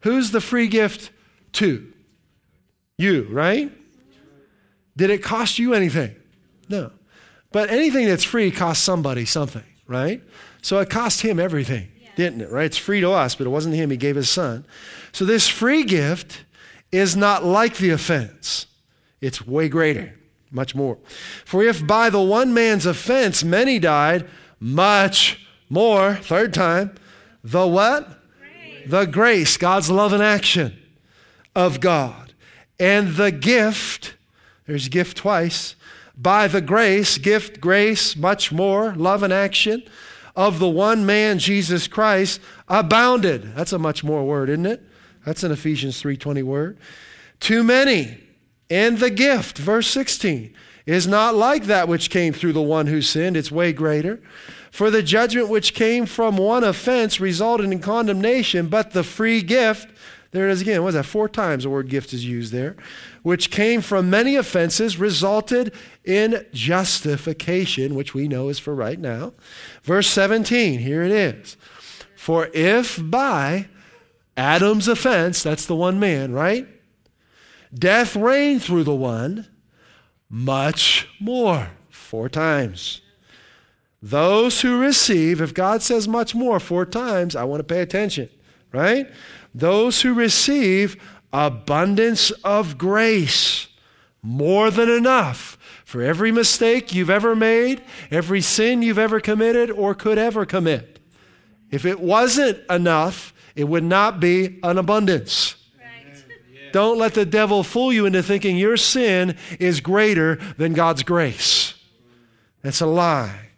who's 0.00 0.30
the 0.30 0.40
free 0.40 0.68
gift 0.68 1.10
to? 1.52 1.92
You, 2.96 3.26
right? 3.30 3.72
Did 4.96 5.10
it 5.10 5.22
cost 5.22 5.58
you 5.58 5.74
anything? 5.74 6.14
No. 6.68 6.92
But 7.52 7.70
anything 7.70 8.06
that's 8.06 8.24
free 8.24 8.50
costs 8.50 8.82
somebody 8.84 9.24
something, 9.24 9.64
right? 9.86 10.22
So 10.62 10.78
it 10.78 10.90
cost 10.90 11.22
him 11.22 11.38
everything, 11.38 11.88
didn't 12.16 12.40
it, 12.40 12.50
right? 12.50 12.66
It's 12.66 12.78
free 12.78 13.00
to 13.00 13.10
us, 13.10 13.34
but 13.34 13.46
it 13.46 13.50
wasn't 13.50 13.74
him. 13.74 13.90
He 13.90 13.96
gave 13.96 14.16
his 14.16 14.30
son. 14.30 14.64
So 15.12 15.24
this 15.24 15.48
free 15.48 15.84
gift 15.84 16.44
is 16.92 17.16
not 17.16 17.44
like 17.44 17.76
the 17.76 17.90
offense. 17.90 18.66
It's 19.20 19.46
way 19.46 19.68
greater, 19.68 20.14
much 20.50 20.74
more. 20.74 20.98
For 21.44 21.62
if 21.62 21.86
by 21.86 22.10
the 22.10 22.20
one 22.20 22.52
man's 22.52 22.86
offense 22.86 23.42
many 23.42 23.78
died, 23.78 24.28
much 24.60 25.46
more, 25.68 26.14
third 26.14 26.54
time, 26.54 26.94
the 27.42 27.66
what? 27.66 28.20
Grace. 28.38 28.90
The 28.90 29.04
grace, 29.06 29.56
God's 29.56 29.90
love 29.90 30.12
and 30.12 30.22
action 30.22 30.78
of 31.54 31.80
God. 31.80 32.34
And 32.78 33.16
the 33.16 33.30
gift, 33.30 34.14
there's 34.66 34.88
gift 34.88 35.16
twice, 35.16 35.74
by 36.16 36.48
the 36.48 36.60
grace, 36.60 37.18
gift, 37.18 37.60
grace, 37.60 38.16
much 38.16 38.52
more, 38.52 38.94
love 38.94 39.22
and 39.22 39.32
action 39.32 39.82
of 40.34 40.58
the 40.58 40.68
one 40.68 41.06
man, 41.06 41.38
Jesus 41.38 41.88
Christ, 41.88 42.40
abounded. 42.68 43.54
That's 43.54 43.72
a 43.72 43.78
much 43.78 44.04
more 44.04 44.24
word, 44.24 44.50
isn't 44.50 44.66
it? 44.66 44.82
That's 45.24 45.42
an 45.42 45.50
Ephesians 45.50 46.00
3:20 46.00 46.42
word. 46.42 46.76
Too 47.40 47.64
many 47.64 48.18
and 48.70 48.98
the 48.98 49.10
gift, 49.10 49.58
verse 49.58 49.88
16, 49.88 50.54
is 50.86 51.06
not 51.06 51.34
like 51.34 51.64
that 51.64 51.88
which 51.88 52.10
came 52.10 52.32
through 52.32 52.52
the 52.52 52.62
one 52.62 52.86
who 52.86 53.02
sinned. 53.02 53.36
It's 53.36 53.50
way 53.50 53.72
greater. 53.72 54.20
For 54.70 54.90
the 54.90 55.02
judgment 55.02 55.48
which 55.48 55.74
came 55.74 56.06
from 56.06 56.36
one 56.36 56.62
offense 56.62 57.18
resulted 57.20 57.70
in 57.72 57.78
condemnation, 57.80 58.68
but 58.68 58.92
the 58.92 59.02
free 59.02 59.42
gift, 59.42 59.88
there 60.32 60.48
it 60.48 60.52
is 60.52 60.60
again, 60.60 60.82
what 60.82 60.90
is 60.90 60.94
that? 60.94 61.06
Four 61.06 61.28
times 61.28 61.64
the 61.64 61.70
word 61.70 61.88
gift 61.88 62.12
is 62.12 62.24
used 62.24 62.52
there, 62.52 62.76
which 63.22 63.50
came 63.50 63.80
from 63.80 64.10
many 64.10 64.36
offenses 64.36 64.98
resulted 64.98 65.72
in 66.04 66.44
justification, 66.52 67.94
which 67.94 68.14
we 68.14 68.28
know 68.28 68.48
is 68.48 68.58
for 68.58 68.74
right 68.74 68.98
now. 68.98 69.32
Verse 69.82 70.08
17, 70.08 70.80
here 70.80 71.02
it 71.02 71.12
is. 71.12 71.56
For 72.14 72.50
if 72.52 73.00
by 73.02 73.68
Adam's 74.36 74.88
offense, 74.88 75.42
that's 75.42 75.64
the 75.64 75.76
one 75.76 75.98
man, 75.98 76.32
right? 76.32 76.68
Death 77.74 78.16
reigned 78.16 78.62
through 78.62 78.84
the 78.84 78.94
one, 78.94 79.46
much 80.28 81.08
more, 81.20 81.70
four 81.90 82.28
times. 82.28 83.00
Those 84.02 84.60
who 84.60 84.80
receive, 84.80 85.40
if 85.40 85.52
God 85.52 85.82
says 85.82 86.06
much 86.06 86.34
more 86.34 86.60
four 86.60 86.86
times, 86.86 87.34
I 87.34 87.44
want 87.44 87.60
to 87.60 87.64
pay 87.64 87.80
attention, 87.80 88.28
right? 88.72 89.10
Those 89.54 90.02
who 90.02 90.14
receive 90.14 90.96
abundance 91.32 92.30
of 92.44 92.78
grace, 92.78 93.68
more 94.22 94.70
than 94.70 94.88
enough 94.88 95.58
for 95.84 96.02
every 96.02 96.30
mistake 96.30 96.94
you've 96.94 97.10
ever 97.10 97.34
made, 97.34 97.82
every 98.10 98.40
sin 98.40 98.82
you've 98.82 98.98
ever 98.98 99.20
committed 99.20 99.70
or 99.70 99.94
could 99.94 100.18
ever 100.18 100.46
commit. 100.46 100.98
If 101.70 101.84
it 101.84 102.00
wasn't 102.00 102.58
enough, 102.70 103.34
it 103.54 103.64
would 103.64 103.84
not 103.84 104.20
be 104.20 104.58
an 104.62 104.78
abundance. 104.78 105.55
Don't 106.76 106.98
let 106.98 107.14
the 107.14 107.24
devil 107.24 107.62
fool 107.62 107.90
you 107.90 108.04
into 108.04 108.22
thinking 108.22 108.58
your 108.58 108.76
sin 108.76 109.38
is 109.58 109.80
greater 109.80 110.36
than 110.58 110.74
God's 110.74 111.02
grace. 111.02 111.72
That's 112.60 112.82
a 112.82 112.86
lie. 112.86 113.48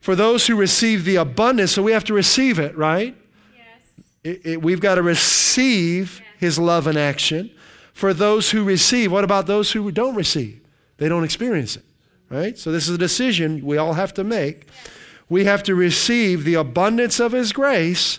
For 0.00 0.14
those 0.14 0.46
who 0.46 0.54
receive 0.54 1.06
the 1.06 1.16
abundance, 1.16 1.72
so 1.72 1.82
we 1.82 1.92
have 1.92 2.04
to 2.04 2.12
receive 2.12 2.58
it, 2.58 2.76
right? 2.76 3.16
Yes. 3.56 3.64
It, 4.22 4.46
it, 4.46 4.62
we've 4.62 4.82
got 4.82 4.96
to 4.96 5.02
receive 5.02 6.20
yes. 6.20 6.28
his 6.40 6.58
love 6.58 6.86
and 6.86 6.98
action. 6.98 7.50
For 7.94 8.12
those 8.12 8.50
who 8.50 8.62
receive, 8.62 9.10
what 9.10 9.24
about 9.24 9.46
those 9.46 9.72
who 9.72 9.90
don't 9.90 10.14
receive? 10.14 10.60
They 10.98 11.08
don't 11.08 11.24
experience 11.24 11.74
it, 11.74 11.84
right? 12.28 12.58
So 12.58 12.70
this 12.70 12.86
is 12.86 12.96
a 12.96 12.98
decision 12.98 13.64
we 13.64 13.78
all 13.78 13.94
have 13.94 14.12
to 14.12 14.24
make. 14.24 14.66
Yes. 14.66 14.88
We 15.30 15.44
have 15.44 15.62
to 15.62 15.74
receive 15.74 16.44
the 16.44 16.56
abundance 16.56 17.18
of 17.18 17.32
his 17.32 17.54
grace 17.54 18.18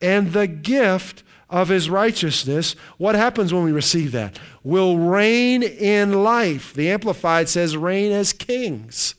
and 0.00 0.32
the 0.32 0.48
gift 0.48 1.22
of 1.52 1.68
his 1.68 1.90
righteousness, 1.90 2.74
what 2.96 3.14
happens 3.14 3.52
when 3.52 3.62
we 3.62 3.72
receive 3.72 4.10
that? 4.12 4.38
We'll 4.64 4.96
reign 4.96 5.62
in 5.62 6.24
life. 6.24 6.72
The 6.72 6.90
Amplified 6.90 7.48
says 7.50 7.76
reign 7.76 8.10
as 8.10 8.32
kings 8.32 9.14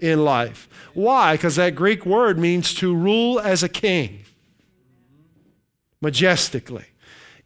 in 0.00 0.24
life. 0.24 0.66
Why? 0.94 1.34
Because 1.34 1.56
that 1.56 1.74
Greek 1.74 2.06
word 2.06 2.38
means 2.38 2.72
to 2.76 2.96
rule 2.96 3.38
as 3.38 3.62
a 3.62 3.68
king, 3.68 4.24
majestically, 6.00 6.86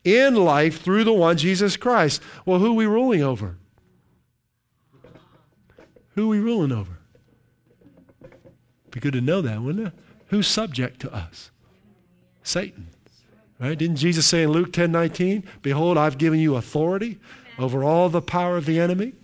in 0.04 0.37
life 0.37 0.80
through 0.83 1.02
the 1.02 1.12
one, 1.12 1.37
Jesus 1.37 1.76
Christ. 1.76 2.23
Well, 2.47 2.61
who 2.61 2.71
are 2.71 2.75
we 2.75 2.87
ruling 2.87 3.23
over? 3.25 3.57
Who 6.14 6.26
are 6.26 6.28
we 6.28 6.38
ruling 6.38 6.71
over? 6.71 6.99
Be 8.92 9.00
good 9.00 9.14
to 9.14 9.21
know 9.21 9.42
that, 9.42 9.62
wouldn't 9.62 9.88
it? 9.88 9.92
Who's 10.28 10.47
subject 10.47 11.00
to 11.00 11.12
us? 11.12 11.50
Satan. 12.45 12.88
Right? 13.61 13.77
Didn't 13.77 13.97
Jesus 13.97 14.27
say 14.27 14.45
in 14.45 14.50
Luke 14.50 14.73
10 14.73 14.93
19, 14.93 15.45
Behold, 15.62 15.99
I've 15.99 16.19
given 16.19 16.38
you 16.38 16.57
authority 16.57 17.19
over 17.59 17.83
all 17.83 18.09
the 18.09 18.23
power 18.23 18.57
of 18.57 18.67
the 18.67 18.79
enemy? 18.79 19.15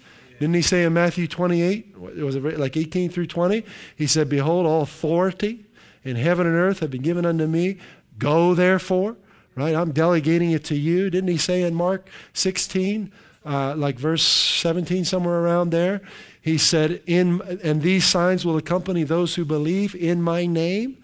Didn't 0.41 0.55
he 0.55 0.63
say 0.63 0.83
in 0.83 0.93
Matthew 0.93 1.29
28, 1.29 1.99
was 1.99 2.35
it 2.35 2.59
like 2.59 2.77
18 2.77 3.11
through 3.11 3.27
20? 3.27 3.65
He 3.97 4.07
said, 4.07 4.29
Behold, 4.29 4.67
all 4.67 4.83
authority 4.83 5.65
in 6.03 6.17
heaven 6.17 6.47
and 6.47 6.57
earth 6.57 6.81
have 6.81 6.91
been 6.91 7.03
given 7.03 7.25
unto 7.25 7.47
me. 7.47 7.79
Go 8.19 8.55
therefore, 8.55 9.17
right? 9.55 9.75
I'm 9.75 9.93
delegating 9.93 10.51
it 10.51 10.65
to 10.65 10.77
you. 10.77 11.09
Didn't 11.11 11.29
he 11.29 11.37
say 11.37 11.63
in 11.63 11.75
Mark 11.75 12.09
16, 12.33 13.13
uh, 13.47 13.75
like 13.77 13.99
verse 13.99 14.25
17, 14.25 15.05
somewhere 15.05 15.41
around 15.41 15.71
there? 15.71 16.03
He 16.41 16.59
said, 16.59 17.01
in, 17.07 17.41
And 17.63 17.83
these 17.83 18.05
signs 18.05 18.45
will 18.45 18.57
accompany 18.57 19.05
those 19.05 19.37
who 19.37 19.45
believe 19.45 19.95
in 19.95 20.21
my 20.21 20.47
name. 20.47 20.99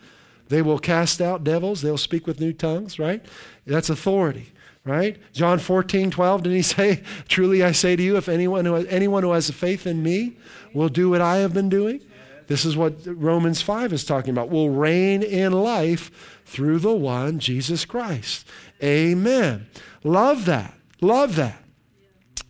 They 0.50 0.62
will 0.62 0.80
cast 0.80 1.21
out 1.21 1.45
devils. 1.45 1.80
They'll 1.80 1.97
speak 1.97 2.26
with 2.26 2.40
new 2.40 2.52
tongues, 2.52 2.99
right? 2.99 3.25
That's 3.66 3.88
authority, 3.88 4.52
right? 4.85 5.16
John 5.33 5.61
14, 5.61 6.11
12, 6.11 6.42
didn't 6.42 6.57
he 6.57 6.62
say, 6.62 7.02
Truly 7.28 7.62
I 7.62 7.71
say 7.71 7.95
to 7.95 8.02
you, 8.02 8.16
if 8.16 8.28
anyone 8.28 8.64
who 8.64 8.75
has, 8.75 8.87
anyone 8.87 9.23
who 9.23 9.30
has 9.30 9.49
faith 9.50 9.87
in 9.87 10.02
me 10.02 10.37
will 10.75 10.88
do 10.88 11.09
what 11.11 11.21
I 11.21 11.37
have 11.37 11.54
been 11.54 11.69
doing, 11.69 12.00
this 12.49 12.64
is 12.64 12.76
what 12.76 12.95
Romans 13.07 13.62
5 13.62 13.92
is 13.92 14.04
talking 14.04 14.33
about. 14.33 14.50
Will 14.50 14.71
reign 14.71 15.23
in 15.23 15.52
life 15.52 16.40
through 16.45 16.80
the 16.80 16.92
one, 16.92 17.38
Jesus 17.38 17.85
Christ. 17.85 18.45
Amen. 18.83 19.69
Love 20.02 20.47
that. 20.47 20.75
Love 21.00 21.37
that. 21.37 21.62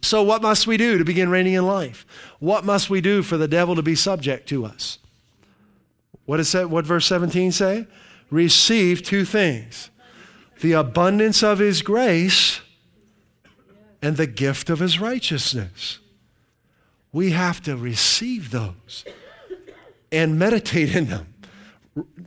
So, 0.01 0.23
what 0.23 0.41
must 0.41 0.67
we 0.67 0.79
do 0.79 0.97
to 0.97 1.05
begin 1.05 1.29
reigning 1.29 1.53
in 1.53 1.67
life? 1.67 2.07
What 2.39 2.65
must 2.65 2.89
we 2.89 3.03
do 3.03 3.23
for 3.23 3.37
the 3.37 3.47
devil 3.47 3.77
to 3.77 3.83
be 3.83 3.95
subject 3.95 4.49
to 4.49 4.65
us? 4.65 5.00
What 6.31 6.37
does 6.37 6.53
that, 6.53 6.71
what 6.71 6.87
verse 6.87 7.07
17 7.07 7.51
say? 7.51 7.89
Receive 8.31 9.03
two 9.03 9.25
things 9.25 9.91
the 10.61 10.75
abundance 10.75 11.43
of 11.43 11.59
his 11.59 11.83
grace 11.83 12.61
and 14.01 14.17
the 14.17 14.29
gift 14.29 14.71
of 14.71 14.79
his 14.79 15.01
righteousness. 15.01 15.99
We 17.11 17.33
have 17.33 17.61
to 17.63 17.77
receive 17.77 18.53
those 18.53 19.05
and 20.13 20.39
meditate 20.39 20.95
in 20.95 21.07
them, 21.07 21.35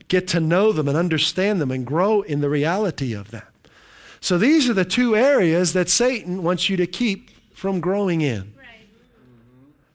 get 0.09 0.27
to 0.29 0.41
know 0.41 0.73
them 0.73 0.89
and 0.89 0.97
understand 0.97 1.61
them 1.61 1.71
and 1.71 1.85
grow 1.85 2.23
in 2.23 2.41
the 2.41 2.49
reality 2.49 3.13
of 3.13 3.31
them. 3.31 3.47
So 4.19 4.37
these 4.37 4.67
are 4.69 4.73
the 4.73 4.83
two 4.83 5.15
areas 5.15 5.71
that 5.71 5.87
Satan 5.87 6.43
wants 6.43 6.69
you 6.69 6.75
to 6.75 6.87
keep 6.87 7.29
from 7.55 7.79
growing 7.79 8.19
in. 8.19 8.53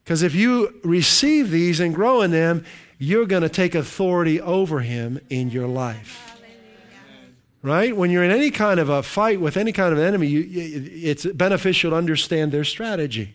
Because 0.02 0.22
if 0.22 0.34
you 0.34 0.80
receive 0.82 1.50
these 1.50 1.78
and 1.78 1.94
grow 1.94 2.22
in 2.22 2.30
them, 2.30 2.64
you're 2.98 3.26
going 3.26 3.42
to 3.42 3.48
take 3.48 3.74
authority 3.74 4.40
over 4.40 4.80
him 4.80 5.20
in 5.30 5.50
your 5.50 5.68
life. 5.68 6.34
Right? 7.62 7.96
When 7.96 8.10
you're 8.10 8.22
in 8.22 8.30
any 8.30 8.50
kind 8.50 8.78
of 8.78 8.88
a 8.88 9.02
fight 9.02 9.40
with 9.40 9.56
any 9.56 9.72
kind 9.72 9.92
of 9.92 9.98
enemy, 9.98 10.28
you, 10.28 10.46
it's 10.48 11.26
beneficial 11.26 11.90
to 11.90 11.96
understand 11.96 12.52
their 12.52 12.64
strategy. 12.64 13.34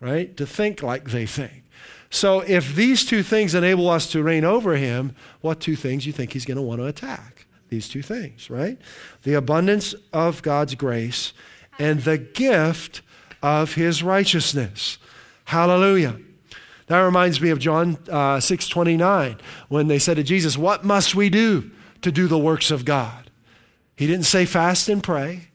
right? 0.00 0.36
To 0.36 0.46
think 0.46 0.82
like 0.82 1.10
they 1.10 1.26
think. 1.26 1.62
So 2.10 2.40
if 2.40 2.74
these 2.74 3.04
two 3.04 3.22
things 3.22 3.54
enable 3.54 3.88
us 3.88 4.10
to 4.12 4.22
reign 4.22 4.44
over 4.44 4.76
him, 4.76 5.16
what 5.40 5.60
two 5.60 5.76
things 5.76 6.06
you 6.06 6.12
think 6.12 6.32
he's 6.32 6.44
going 6.44 6.56
to 6.56 6.62
want 6.62 6.80
to 6.80 6.86
attack? 6.86 7.46
These 7.70 7.88
two 7.88 8.02
things, 8.02 8.50
right? 8.50 8.78
The 9.22 9.34
abundance 9.34 9.94
of 10.12 10.42
God's 10.42 10.74
grace 10.74 11.32
and 11.78 12.00
the 12.02 12.18
gift 12.18 13.00
of 13.42 13.74
his 13.74 14.02
righteousness. 14.02 14.98
Hallelujah. 15.46 16.18
That 16.86 17.00
reminds 17.00 17.40
me 17.40 17.50
of 17.50 17.58
John 17.58 17.98
uh, 18.10 18.40
6 18.40 18.68
29, 18.68 19.36
when 19.68 19.88
they 19.88 19.98
said 19.98 20.16
to 20.16 20.22
Jesus, 20.22 20.58
What 20.58 20.84
must 20.84 21.14
we 21.14 21.30
do 21.30 21.70
to 22.02 22.12
do 22.12 22.28
the 22.28 22.38
works 22.38 22.70
of 22.70 22.84
God? 22.84 23.30
He 23.96 24.06
didn't 24.06 24.26
say 24.26 24.44
fast 24.44 24.88
and 24.88 25.02
pray. 25.02 25.48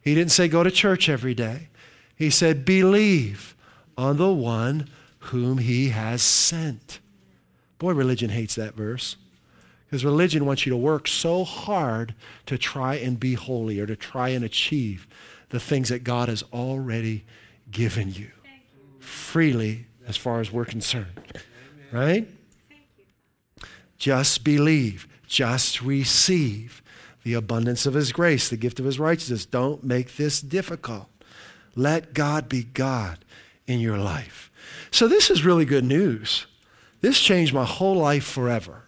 He 0.00 0.14
didn't 0.14 0.32
say 0.32 0.48
go 0.48 0.62
to 0.62 0.70
church 0.70 1.08
every 1.08 1.34
day. 1.34 1.68
He 2.16 2.30
said, 2.30 2.64
Believe 2.64 3.54
on 3.96 4.16
the 4.16 4.32
one 4.32 4.88
whom 5.18 5.58
he 5.58 5.90
has 5.90 6.22
sent. 6.22 6.98
Boy, 7.78 7.92
religion 7.92 8.30
hates 8.30 8.54
that 8.56 8.74
verse. 8.74 9.16
Because 9.86 10.04
religion 10.04 10.44
wants 10.44 10.66
you 10.66 10.70
to 10.70 10.76
work 10.76 11.06
so 11.06 11.44
hard 11.44 12.14
to 12.46 12.58
try 12.58 12.96
and 12.96 13.20
be 13.20 13.34
holy 13.34 13.78
or 13.78 13.86
to 13.86 13.94
try 13.94 14.30
and 14.30 14.44
achieve 14.44 15.06
the 15.50 15.60
things 15.60 15.88
that 15.90 16.02
God 16.02 16.28
has 16.28 16.42
already 16.52 17.24
given 17.70 18.12
you 18.12 18.30
freely 18.98 19.86
as 20.06 20.16
far 20.16 20.40
as 20.40 20.52
we're 20.52 20.64
concerned. 20.64 21.20
Right? 21.92 22.28
Just 23.98 24.44
believe, 24.44 25.08
just 25.26 25.80
receive 25.80 26.82
the 27.22 27.34
abundance 27.34 27.86
of 27.86 27.94
His 27.94 28.12
grace, 28.12 28.48
the 28.48 28.56
gift 28.56 28.78
of 28.78 28.84
His 28.84 28.98
righteousness. 28.98 29.46
Don't 29.46 29.82
make 29.82 30.16
this 30.16 30.40
difficult. 30.40 31.08
Let 31.74 32.14
God 32.14 32.48
be 32.48 32.64
God 32.64 33.24
in 33.66 33.80
your 33.80 33.98
life. 33.98 34.50
So, 34.90 35.08
this 35.08 35.30
is 35.30 35.44
really 35.44 35.64
good 35.64 35.84
news. 35.84 36.46
This 37.00 37.20
changed 37.20 37.52
my 37.52 37.64
whole 37.64 37.96
life 37.96 38.24
forever. 38.24 38.84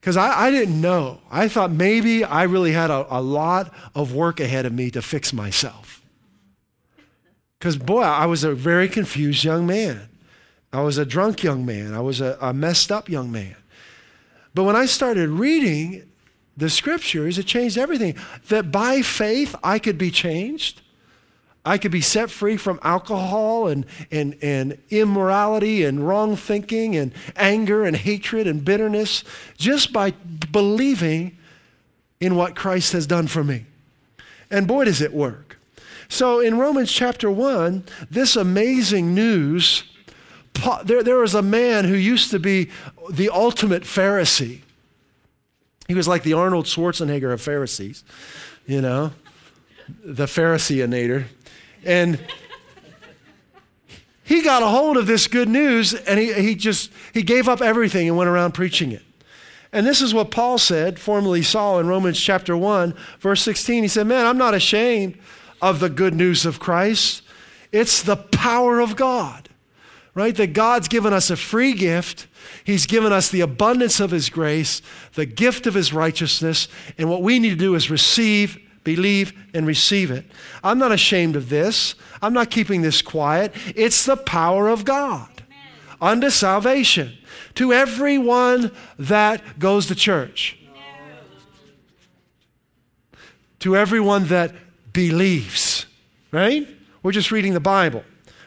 Because 0.00 0.16
I, 0.16 0.46
I, 0.46 0.50
didn't 0.50 0.80
know. 0.80 1.20
I 1.30 1.48
thought 1.48 1.70
maybe 1.70 2.24
I 2.24 2.44
really 2.44 2.72
had 2.72 2.90
a, 2.90 3.06
a 3.10 3.20
lot 3.20 3.72
of 3.94 4.14
work 4.14 4.40
ahead 4.40 4.64
of 4.64 4.72
me 4.72 4.90
to 4.92 5.02
fix 5.02 5.32
myself. 5.32 5.79
Because, 7.60 7.76
boy, 7.76 8.00
I 8.00 8.24
was 8.24 8.42
a 8.42 8.54
very 8.54 8.88
confused 8.88 9.44
young 9.44 9.66
man. 9.66 10.08
I 10.72 10.80
was 10.80 10.96
a 10.96 11.04
drunk 11.04 11.42
young 11.42 11.66
man. 11.66 11.92
I 11.92 12.00
was 12.00 12.22
a, 12.22 12.38
a 12.40 12.54
messed 12.54 12.90
up 12.90 13.10
young 13.10 13.30
man. 13.30 13.54
But 14.54 14.64
when 14.64 14.76
I 14.76 14.86
started 14.86 15.28
reading 15.28 16.10
the 16.56 16.70
scriptures, 16.70 17.36
it 17.36 17.44
changed 17.44 17.76
everything. 17.76 18.16
That 18.48 18.72
by 18.72 19.02
faith 19.02 19.54
I 19.62 19.78
could 19.78 19.98
be 19.98 20.10
changed. 20.10 20.80
I 21.62 21.76
could 21.76 21.92
be 21.92 22.00
set 22.00 22.30
free 22.30 22.56
from 22.56 22.80
alcohol 22.82 23.68
and, 23.68 23.84
and, 24.10 24.38
and 24.40 24.78
immorality 24.88 25.84
and 25.84 26.08
wrong 26.08 26.36
thinking 26.36 26.96
and 26.96 27.12
anger 27.36 27.84
and 27.84 27.94
hatred 27.94 28.46
and 28.46 28.64
bitterness 28.64 29.22
just 29.58 29.92
by 29.92 30.12
believing 30.50 31.36
in 32.20 32.36
what 32.36 32.56
Christ 32.56 32.94
has 32.94 33.06
done 33.06 33.26
for 33.26 33.44
me. 33.44 33.66
And 34.50 34.66
boy, 34.66 34.86
does 34.86 35.02
it 35.02 35.12
work. 35.12 35.49
So 36.10 36.40
in 36.40 36.58
Romans 36.58 36.90
chapter 36.90 37.30
1, 37.30 37.84
this 38.10 38.34
amazing 38.36 39.14
news 39.14 39.84
there, 40.84 41.02
there 41.02 41.16
was 41.16 41.34
a 41.34 41.40
man 41.40 41.84
who 41.84 41.94
used 41.94 42.32
to 42.32 42.38
be 42.38 42.68
the 43.08 43.30
ultimate 43.30 43.84
Pharisee. 43.84 44.60
He 45.88 45.94
was 45.94 46.06
like 46.06 46.22
the 46.22 46.34
Arnold 46.34 46.66
Schwarzenegger 46.66 47.32
of 47.32 47.40
Pharisees, 47.40 48.04
you 48.66 48.82
know, 48.82 49.12
the 50.04 50.26
Phariseeinator. 50.26 51.24
And 51.84 52.18
he 54.24 54.42
got 54.42 54.62
a 54.62 54.66
hold 54.66 54.96
of 54.96 55.06
this 55.06 55.28
good 55.28 55.48
news 55.48 55.94
and 55.94 56.18
he, 56.18 56.32
he 56.34 56.54
just 56.56 56.90
he 57.14 57.22
gave 57.22 57.48
up 57.48 57.62
everything 57.62 58.08
and 58.08 58.16
went 58.16 58.28
around 58.28 58.52
preaching 58.52 58.92
it. 58.92 59.02
And 59.72 59.86
this 59.86 60.02
is 60.02 60.12
what 60.12 60.32
Paul 60.32 60.58
said, 60.58 60.98
formerly 60.98 61.42
Saul, 61.42 61.78
in 61.78 61.86
Romans 61.86 62.20
chapter 62.20 62.56
1, 62.56 62.92
verse 63.20 63.40
16. 63.42 63.84
He 63.84 63.88
said, 63.88 64.06
Man, 64.06 64.26
I'm 64.26 64.36
not 64.36 64.52
ashamed 64.52 65.16
of 65.60 65.80
the 65.80 65.88
good 65.88 66.14
news 66.14 66.46
of 66.46 66.60
Christ. 66.60 67.22
It's 67.72 68.02
the 68.02 68.16
power 68.16 68.80
of 68.80 68.96
God 68.96 69.48
right? 70.14 70.34
That 70.36 70.52
God's 70.52 70.88
given 70.88 71.12
us 71.12 71.30
a 71.30 71.36
free 71.36 71.72
gift. 71.72 72.26
He's 72.64 72.86
given 72.86 73.12
us 73.12 73.28
the 73.28 73.40
abundance 73.40 74.00
of 74.00 74.10
His 74.10 74.28
grace, 74.28 74.82
the 75.14 75.26
gift 75.26 75.66
of 75.66 75.74
His 75.74 75.92
righteousness, 75.92 76.68
and 76.98 77.08
what 77.08 77.22
we 77.22 77.38
need 77.38 77.50
to 77.50 77.56
do 77.56 77.74
is 77.74 77.90
receive, 77.90 78.58
believe, 78.84 79.32
and 79.54 79.66
receive 79.66 80.10
it. 80.10 80.26
I'm 80.62 80.78
not 80.78 80.92
ashamed 80.92 81.36
of 81.36 81.48
this. 81.48 81.94
I'm 82.20 82.32
not 82.32 82.50
keeping 82.50 82.82
this 82.82 83.02
quiet. 83.02 83.52
It's 83.74 84.04
the 84.04 84.16
power 84.16 84.68
of 84.68 84.84
God 84.84 85.42
Amen. 85.46 85.96
unto 86.00 86.30
salvation 86.30 87.16
to 87.54 87.72
everyone 87.72 88.72
that 88.98 89.58
goes 89.58 89.86
to 89.86 89.94
church, 89.94 90.58
to 93.60 93.76
everyone 93.76 94.26
that 94.26 94.54
believes, 94.92 95.86
right? 96.32 96.66
We're 97.02 97.12
just 97.12 97.30
reading 97.30 97.54
the 97.54 97.60
Bible. 97.60 98.04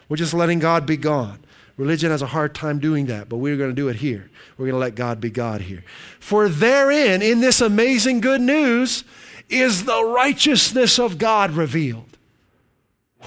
We're 0.10 0.18
just 0.18 0.34
letting 0.34 0.60
God 0.60 0.86
be 0.86 0.98
God. 0.98 1.40
Religion 1.76 2.12
has 2.12 2.22
a 2.22 2.28
hard 2.28 2.54
time 2.54 2.80
doing 2.80 3.08
that, 3.08 3.30
but 3.30 3.38
we're 3.38 3.58
going 3.58 3.72
to 3.72 3.76
do 3.76 3.88
it 3.90 3.96
here. 3.96 4.30
We're 4.58 4.66
going 4.66 4.76
to 4.76 4.80
let 4.80 4.96
God 4.96 5.20
be 5.20 5.32
God 5.32 5.62
here. 5.62 5.84
For 6.20 6.48
therein, 6.48 7.22
in 7.22 7.40
this 7.40 7.62
amazing 7.62 8.22
good 8.22 8.42
news, 8.42 9.04
is 9.50 9.86
the 9.86 10.04
righteousness 10.06 11.00
of 11.00 11.18
God 11.18 11.52
revealed. 11.52 12.18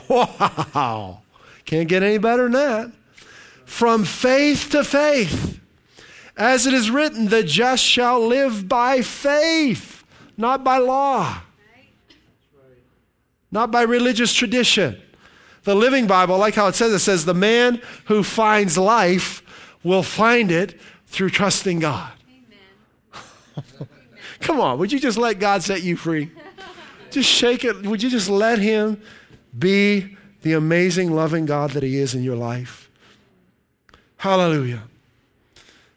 Wow. 0.08 1.22
Can't 1.64 1.88
get 1.88 2.02
any 2.02 2.18
better 2.18 2.44
than 2.44 2.52
that. 2.52 2.92
From 3.64 4.04
faith 4.04 4.70
to 4.70 4.84
faith. 4.84 5.60
As 6.36 6.66
it 6.66 6.74
is 6.74 6.90
written, 6.90 7.28
the 7.28 7.42
just 7.42 7.82
shall 7.82 8.24
live 8.24 8.68
by 8.68 9.02
faith, 9.02 10.04
not 10.36 10.62
by 10.62 10.78
law, 10.78 11.40
not 13.50 13.70
by 13.70 13.82
religious 13.82 14.32
tradition 14.32 15.00
the 15.66 15.74
Living 15.74 16.06
Bible, 16.06 16.36
I 16.36 16.38
like 16.38 16.54
how 16.54 16.68
it 16.68 16.76
says 16.76 16.92
it 16.92 17.00
says, 17.00 17.24
the 17.24 17.34
man 17.34 17.82
who 18.04 18.22
finds 18.22 18.78
life 18.78 19.42
will 19.82 20.04
find 20.04 20.52
it 20.52 20.80
through 21.06 21.30
trusting 21.30 21.80
God. 21.80 22.12
Come 24.40 24.60
on, 24.60 24.78
would 24.78 24.92
you 24.92 25.00
just 25.00 25.18
let 25.18 25.40
God 25.40 25.64
set 25.64 25.82
you 25.82 25.96
free? 25.96 26.30
Just 27.10 27.28
shake 27.28 27.64
it. 27.64 27.82
Would 27.86 28.02
you 28.02 28.10
just 28.10 28.28
let 28.28 28.58
Him 28.58 29.00
be 29.56 30.16
the 30.42 30.52
amazing, 30.52 31.14
loving 31.14 31.46
God 31.46 31.70
that 31.70 31.82
He 31.82 31.96
is 31.98 32.14
in 32.14 32.22
your 32.22 32.36
life? 32.36 32.90
Hallelujah. 34.18 34.82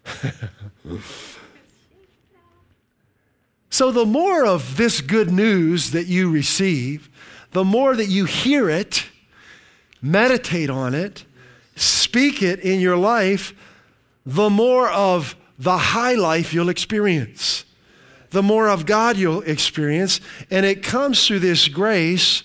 so, 3.69 3.91
the 3.91 4.05
more 4.05 4.45
of 4.45 4.77
this 4.77 5.01
good 5.01 5.29
news 5.31 5.91
that 5.91 6.05
you 6.05 6.31
receive, 6.31 7.09
the 7.51 7.63
more 7.63 7.95
that 7.95 8.07
you 8.07 8.25
hear 8.25 8.69
it, 8.69 9.05
meditate 10.01 10.69
on 10.69 10.93
it, 10.93 11.25
speak 11.75 12.41
it 12.41 12.59
in 12.59 12.79
your 12.79 12.97
life, 12.97 13.53
the 14.25 14.49
more 14.49 14.89
of 14.89 15.35
the 15.57 15.77
high 15.77 16.13
life 16.13 16.53
you'll 16.53 16.69
experience. 16.69 17.65
The 18.29 18.43
more 18.43 18.69
of 18.69 18.85
God 18.85 19.17
you'll 19.17 19.41
experience. 19.41 20.21
And 20.51 20.65
it 20.65 20.83
comes 20.83 21.25
through 21.25 21.39
this 21.39 21.67
grace. 21.67 22.43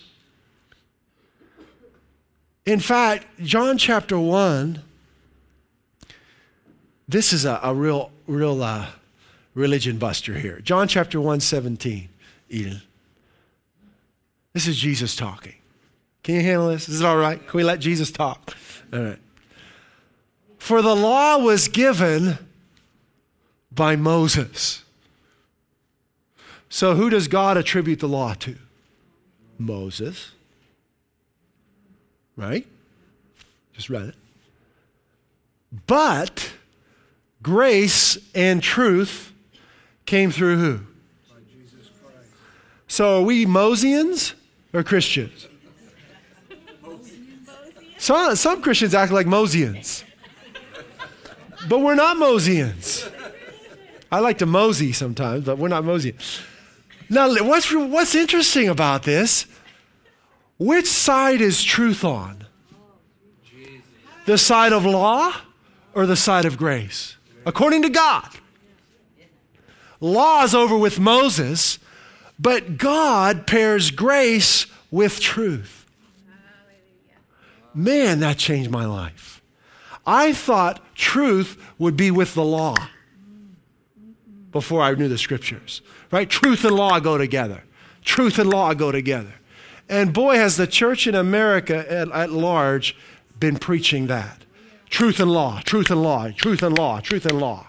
In 2.65 2.81
fact, 2.81 3.27
John 3.43 3.77
chapter 3.77 4.19
1, 4.19 4.83
this 7.07 7.33
is 7.35 7.45
a, 7.45 7.61
a 7.63 7.75
real, 7.75 8.11
real 8.27 8.63
uh, 8.63 8.87
religion 9.55 9.99
buster 9.99 10.35
here. 10.35 10.61
John 10.61 10.89
chapter 10.89 11.21
1, 11.21 11.41
17, 11.41 12.09
Eden. 12.49 12.83
This 14.55 14.69
is 14.69 14.77
Jesus 14.77 15.17
talking. 15.17 15.57
Can 16.23 16.37
you 16.37 16.41
handle 16.41 16.69
this? 16.69 16.89
Is 16.89 17.01
it 17.01 17.05
all 17.05 17.17
right? 17.17 17.45
Can 17.45 17.59
we 17.59 17.65
let 17.65 17.81
Jesus 17.81 18.11
talk? 18.13 18.57
All 18.93 19.03
right. 19.03 19.19
For 20.59 20.81
the 20.81 20.95
law 20.95 21.37
was 21.39 21.69
given 21.69 22.39
by 23.73 23.97
Moses. 23.97 24.85
So 26.69 26.95
who 26.95 27.11
does 27.11 27.29
God 27.29 27.57
attribute 27.57 27.99
the 27.99 28.09
law 28.09 28.35
to? 28.35 28.57
Moses. 29.59 30.31
Right? 32.37 32.67
Just 33.75 33.91
read 33.91 34.09
it. 34.09 34.15
But 35.87 36.53
grace 37.43 38.19
and 38.35 38.63
truth 38.63 39.33
came 40.07 40.31
through 40.31 40.57
who? 40.59 40.77
By 41.29 41.41
Jesus 41.53 41.91
Christ. 42.03 42.31
So 42.87 43.19
are 43.19 43.23
we 43.23 43.45
Mosians 43.45 44.35
or 44.75 44.83
Christians? 44.83 45.49
Some, 47.97 48.37
some 48.37 48.61
Christians 48.61 48.95
act 48.95 49.13
like 49.13 49.27
Mosians. 49.27 50.05
But 51.69 51.79
we're 51.79 51.95
not 51.95 52.19
Mosians. 52.19 53.11
I 54.13 54.21
like 54.21 54.39
to 54.39 54.47
mosey 54.47 54.93
sometimes, 54.93 55.45
but 55.45 55.59
we're 55.59 55.69
not 55.69 55.85
Mosians. 55.85 56.45
Now, 57.09 57.29
what's, 57.43 57.73
what's 57.73 58.15
interesting 58.15 58.69
about 58.69 59.05
this? 59.05 59.47
Which 60.59 60.87
side 60.87 61.41
is 61.41 61.63
truth 61.63 62.05
on? 62.05 62.47
The 64.27 64.39
side 64.39 64.73
of 64.73 64.85
law 64.85 65.35
or 65.95 66.07
the 66.07 66.17
side 66.17 66.45
of 66.45 66.57
grace? 66.57 67.17
According 67.45 67.83
to 67.83 67.91
God. 67.91 68.29
Law 70.01 70.45
is 70.45 70.55
over 70.55 70.77
with 70.77 71.01
Moses, 71.01 71.79
but 72.39 72.79
God 72.79 73.47
pairs 73.47 73.91
grace 73.91 74.67
with 74.91 75.21
truth. 75.21 75.87
Man, 77.75 78.21
that 78.21 78.39
changed 78.39 78.71
my 78.71 78.87
life. 78.87 79.43
I 80.07 80.33
thought 80.33 80.95
truth 80.95 81.61
would 81.79 81.97
be 81.97 82.11
with 82.11 82.35
the 82.35 82.45
law 82.45 82.77
before 84.53 84.83
I 84.83 84.95
knew 84.95 85.09
the 85.09 85.19
scriptures, 85.19 85.83
right? 86.13 86.29
Truth 86.29 86.65
and 86.65 86.77
law 86.77 87.01
go 87.01 87.19
together. 87.19 87.65
Truth 88.05 88.39
and 88.39 88.51
law 88.51 88.75
go 88.75 88.93
together. 88.93 89.35
And 89.89 90.13
boy, 90.13 90.37
has 90.37 90.57
the 90.57 90.67
church 90.67 91.07
in 91.07 91.15
America 91.15 91.91
at, 91.91 92.11
at 92.13 92.31
large 92.31 92.97
been 93.39 93.57
preaching 93.57 94.07
that. 94.07 94.45
Truth 94.89 95.19
and 95.19 95.31
law, 95.31 95.61
truth 95.65 95.91
and 95.91 96.03
law, 96.03 96.31
truth 96.31 96.63
and 96.63 96.79
law, 96.79 97.01
truth 97.01 97.27
and 97.27 97.41
law. 97.41 97.69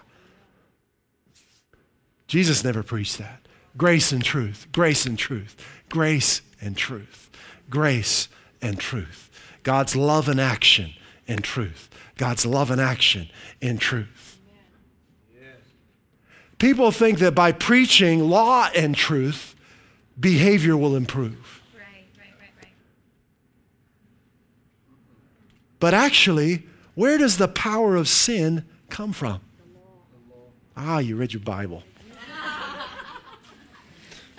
Jesus 2.28 2.62
never 2.62 2.82
preached 2.82 3.18
that. 3.18 3.45
Grace 3.76 4.12
and 4.12 4.24
truth, 4.24 4.66
grace 4.72 5.06
and 5.06 5.18
truth, 5.18 5.56
grace 5.88 6.42
and 6.60 6.76
truth, 6.76 7.30
grace 7.68 8.28
and 8.62 8.78
truth. 8.78 9.30
God's 9.62 9.94
love 9.94 10.28
and 10.28 10.40
action 10.40 10.92
in 11.26 11.42
truth. 11.42 11.90
God's 12.16 12.46
love 12.46 12.70
and 12.70 12.80
action 12.80 13.28
in 13.60 13.78
truth. 13.78 14.38
People 16.58 16.90
think 16.90 17.18
that 17.18 17.34
by 17.34 17.52
preaching 17.52 18.30
law 18.30 18.70
and 18.74 18.94
truth, 18.96 19.54
behavior 20.18 20.76
will 20.76 20.96
improve. 20.96 21.60
But 25.78 25.92
actually, 25.92 26.66
where 26.94 27.18
does 27.18 27.36
the 27.36 27.48
power 27.48 27.96
of 27.96 28.08
sin 28.08 28.64
come 28.88 29.12
from? 29.12 29.40
Ah, 30.74 30.98
you 30.98 31.16
read 31.16 31.34
your 31.34 31.42
Bible. 31.42 31.82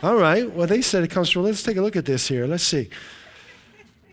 All 0.03 0.15
right, 0.15 0.49
well, 0.51 0.67
they 0.67 0.81
said 0.81 1.03
it 1.03 1.10
comes 1.10 1.29
from, 1.29 1.43
let's 1.43 1.63
take 1.63 1.77
a 1.77 1.81
look 1.81 1.95
at 1.95 2.05
this 2.05 2.27
here. 2.27 2.45
Let's 2.45 2.63
see. 2.63 2.89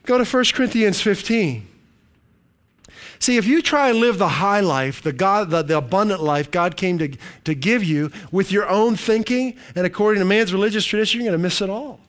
Go 0.05 0.23
to 0.23 0.25
1 0.25 0.45
Corinthians 0.55 1.01
15. 1.01 1.69
See, 3.19 3.37
if 3.37 3.47
you 3.47 3.63
try 3.63 3.91
and 3.91 3.99
live 3.99 4.19
the 4.19 4.29
high 4.29 4.61
life, 4.61 5.03
the, 5.03 5.13
God, 5.13 5.51
the, 5.51 5.63
the 5.63 5.79
abundant 5.79 6.23
life 6.23 6.51
God 6.51 6.77
came 6.77 6.99
to, 6.99 7.17
to 7.45 7.55
give 7.55 7.83
you 7.85 8.11
with 8.31 8.53
your 8.53 8.69
own 8.69 8.97
thinking 8.97 9.57
and 9.75 9.87
according 9.87 10.21
to 10.21 10.27
man's 10.27 10.53
religious 10.53 10.85
tradition, 10.85 11.21
you're 11.21 11.31
going 11.31 11.39
to 11.39 11.43
miss 11.43 11.61
it 11.63 11.71
all. 11.71 12.01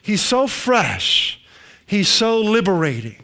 He's 0.00 0.22
so 0.22 0.46
fresh, 0.46 1.40
He's 1.84 2.08
so 2.08 2.40
liberating. 2.40 3.16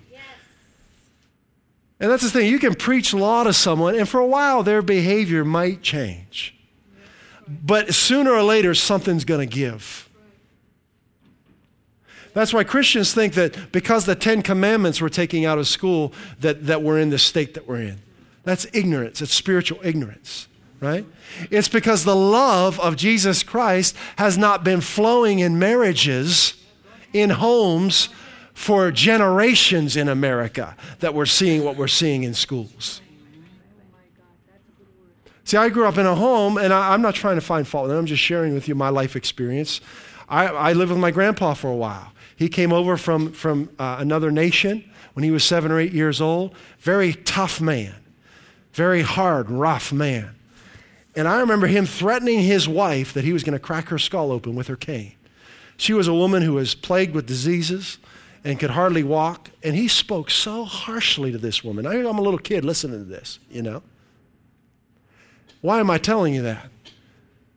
And 2.01 2.11
that's 2.11 2.23
the 2.23 2.31
thing, 2.31 2.51
you 2.51 2.59
can 2.59 2.75
preach 2.75 3.15
law 3.15 3.45
to 3.45 3.53
someone, 3.53 3.95
and 3.95 4.09
for 4.09 4.21
a 4.21 4.27
while 4.27 4.63
their 4.63 4.83
behavior 4.83 5.45
might 5.45 5.81
change. 5.81 6.55
But 7.47 7.95
sooner 7.95 8.33
or 8.33 8.43
later, 8.43 8.75
something's 8.75 9.25
going 9.25 9.49
to 9.49 9.55
give. 9.55 10.09
That's 12.35 12.53
why 12.53 12.65
Christians 12.65 13.15
think 13.15 13.35
that 13.35 13.71
because 13.73 14.07
the 14.07 14.17
Ten 14.17 14.43
Commandments 14.43 15.01
we're 15.01 15.09
taking 15.09 15.45
out 15.45 15.59
of 15.59 15.69
school, 15.69 16.13
that, 16.41 16.67
that 16.67 16.83
we're 16.83 16.99
in 16.99 17.11
the 17.11 17.19
state 17.19 17.55
that 17.55 17.69
we're 17.69 17.81
in. 17.81 18.01
That's 18.43 18.67
ignorance, 18.75 19.23
it's 19.23 19.33
spiritual 19.33 19.79
ignorance, 19.83 20.49
right? 20.81 21.07
It's 21.51 21.69
because 21.69 22.05
the 22.05 22.17
love 22.17 22.79
of 22.81 22.97
Jesus 22.97 23.43
Christ 23.43 23.97
has 24.17 24.37
not 24.37 24.65
been 24.65 24.81
flowing 24.81 25.39
in 25.39 25.59
marriages, 25.59 26.55
in 27.13 27.31
homes, 27.31 28.11
for 28.53 28.91
generations 28.91 29.97
in 29.97 30.09
America 30.09 30.77
that 31.01 31.15
we're 31.15 31.27
seeing 31.27 31.65
what 31.65 31.77
we're 31.77 31.89
seeing 31.89 32.23
in 32.23 32.35
schools. 32.35 33.01
See, 35.45 35.59
I 35.59 35.69
grew 35.69 35.87
up 35.87 35.99
in 35.99 36.07
a 36.07 36.15
home, 36.15 36.57
and 36.57 36.73
I, 36.73 36.95
am 36.95 37.03
not 37.03 37.15
trying 37.15 37.35
to 37.37 37.43
find 37.43 37.69
fault 37.69 37.91
I'm 37.91 38.07
just 38.07 38.23
sharing 38.23 38.55
with 38.55 38.67
you 38.67 38.75
my 38.75 38.89
life 38.89 39.15
experience. 39.15 39.81
I, 40.29 40.47
I 40.47 40.73
lived 40.73 40.91
with 40.91 41.01
my 41.01 41.11
grandpa 41.11 41.53
for 41.53 41.69
a 41.69 41.77
while. 41.77 42.13
He 42.35 42.49
came 42.49 42.73
over 42.73 42.97
from, 42.97 43.33
from 43.33 43.69
uh, 43.79 43.97
another 44.01 44.31
nation 44.31 44.91
when 45.13 45.23
he 45.23 45.31
was 45.31 45.45
seven 45.45 45.71
or 45.71 45.79
eight 45.79 45.93
years 45.93 46.21
old. 46.21 46.55
Very 46.79 47.13
tough 47.13 47.61
man, 47.61 47.95
very 48.73 49.03
hard, 49.03 49.51
rough 49.51 49.93
man. 49.93 50.35
And 51.15 51.29
I 51.29 51.39
remember 51.41 51.67
him 51.67 51.87
threatening 51.87 52.41
his 52.41 52.67
wife 52.67 53.13
that 53.13 53.23
he 53.23 53.33
was 53.33 53.45
going 53.45 53.53
to 53.53 53.59
crack 53.61 53.89
her 53.89 53.99
skull 53.99 54.33
open 54.33 54.55
with 54.57 54.67
her 54.67 54.77
cane. 54.77 55.15
She 55.77 55.93
was 55.93 56.09
a 56.09 56.15
woman 56.15 56.43
who 56.43 56.55
was 56.55 56.75
plagued 56.75 57.15
with 57.15 57.27
diseases 57.27 57.99
and 58.43 58.59
could 58.59 58.71
hardly 58.71 59.03
walk. 59.03 59.51
And 59.63 59.77
he 59.77 59.89
spoke 59.89 60.31
so 60.31 60.65
harshly 60.65 61.31
to 61.33 61.39
this 61.39 61.63
woman. 61.63 61.87
I, 61.87 61.95
I'm 61.95 62.19
a 62.19 62.23
little 62.23 62.39
kid 62.39 62.65
listening 62.65 62.99
to 62.99 63.05
this, 63.05 63.39
you 63.51 63.63
know. 63.63 63.83
Why 65.65 65.81
am 65.81 65.89
I 65.89 65.97
telling 65.97 66.35
you 66.35 66.43
that? 66.43 66.69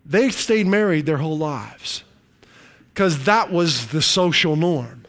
They 0.06 0.30
stayed 0.30 0.66
married 0.66 1.06
their 1.06 1.18
whole 1.18 1.38
lives 1.38 2.06
because 2.94 3.26
that 3.26 3.52
was 3.52 3.88
the 3.88 4.02
social 4.02 4.56
norm. 4.56 5.04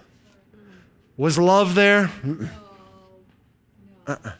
Was 1.16 1.38
love 1.38 1.76
there? 1.76 2.10
Uh-uh. 4.04 4.32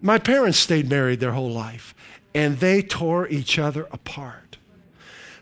My 0.00 0.20
parents 0.20 0.56
stayed 0.56 0.88
married 0.88 1.18
their 1.18 1.32
whole 1.32 1.50
life 1.50 1.96
and 2.32 2.58
they 2.58 2.80
tore 2.80 3.26
each 3.26 3.58
other 3.58 3.88
apart. 3.90 4.58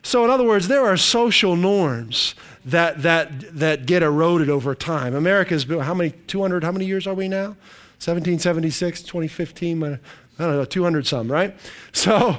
So, 0.03 0.25
in 0.25 0.31
other 0.31 0.45
words, 0.45 0.69
there 0.69 0.87
are 0.87 0.97
social 0.97 1.55
norms 1.55 2.35
that, 2.65 3.03
that, 3.03 3.59
that 3.59 3.85
get 3.85 4.03
eroded 4.03 4.49
over 4.49 4.75
time. 4.75 5.15
America's 5.15 5.67
been, 5.67 5.81
how 5.81 5.93
many, 5.93 6.13
200, 6.29 6.65
how 6.65 6.73
many 6.73 6.87
years 6.87 7.07
are 7.07 7.13
we 7.13 7.29
now? 7.29 7.57
1776, 7.99 9.03
2015, 9.03 9.99
I 10.39 10.45
don't 10.45 10.57
know, 10.57 10.65
200 10.65 11.07
some, 11.07 11.31
right? 11.31 11.57
So, 11.93 12.39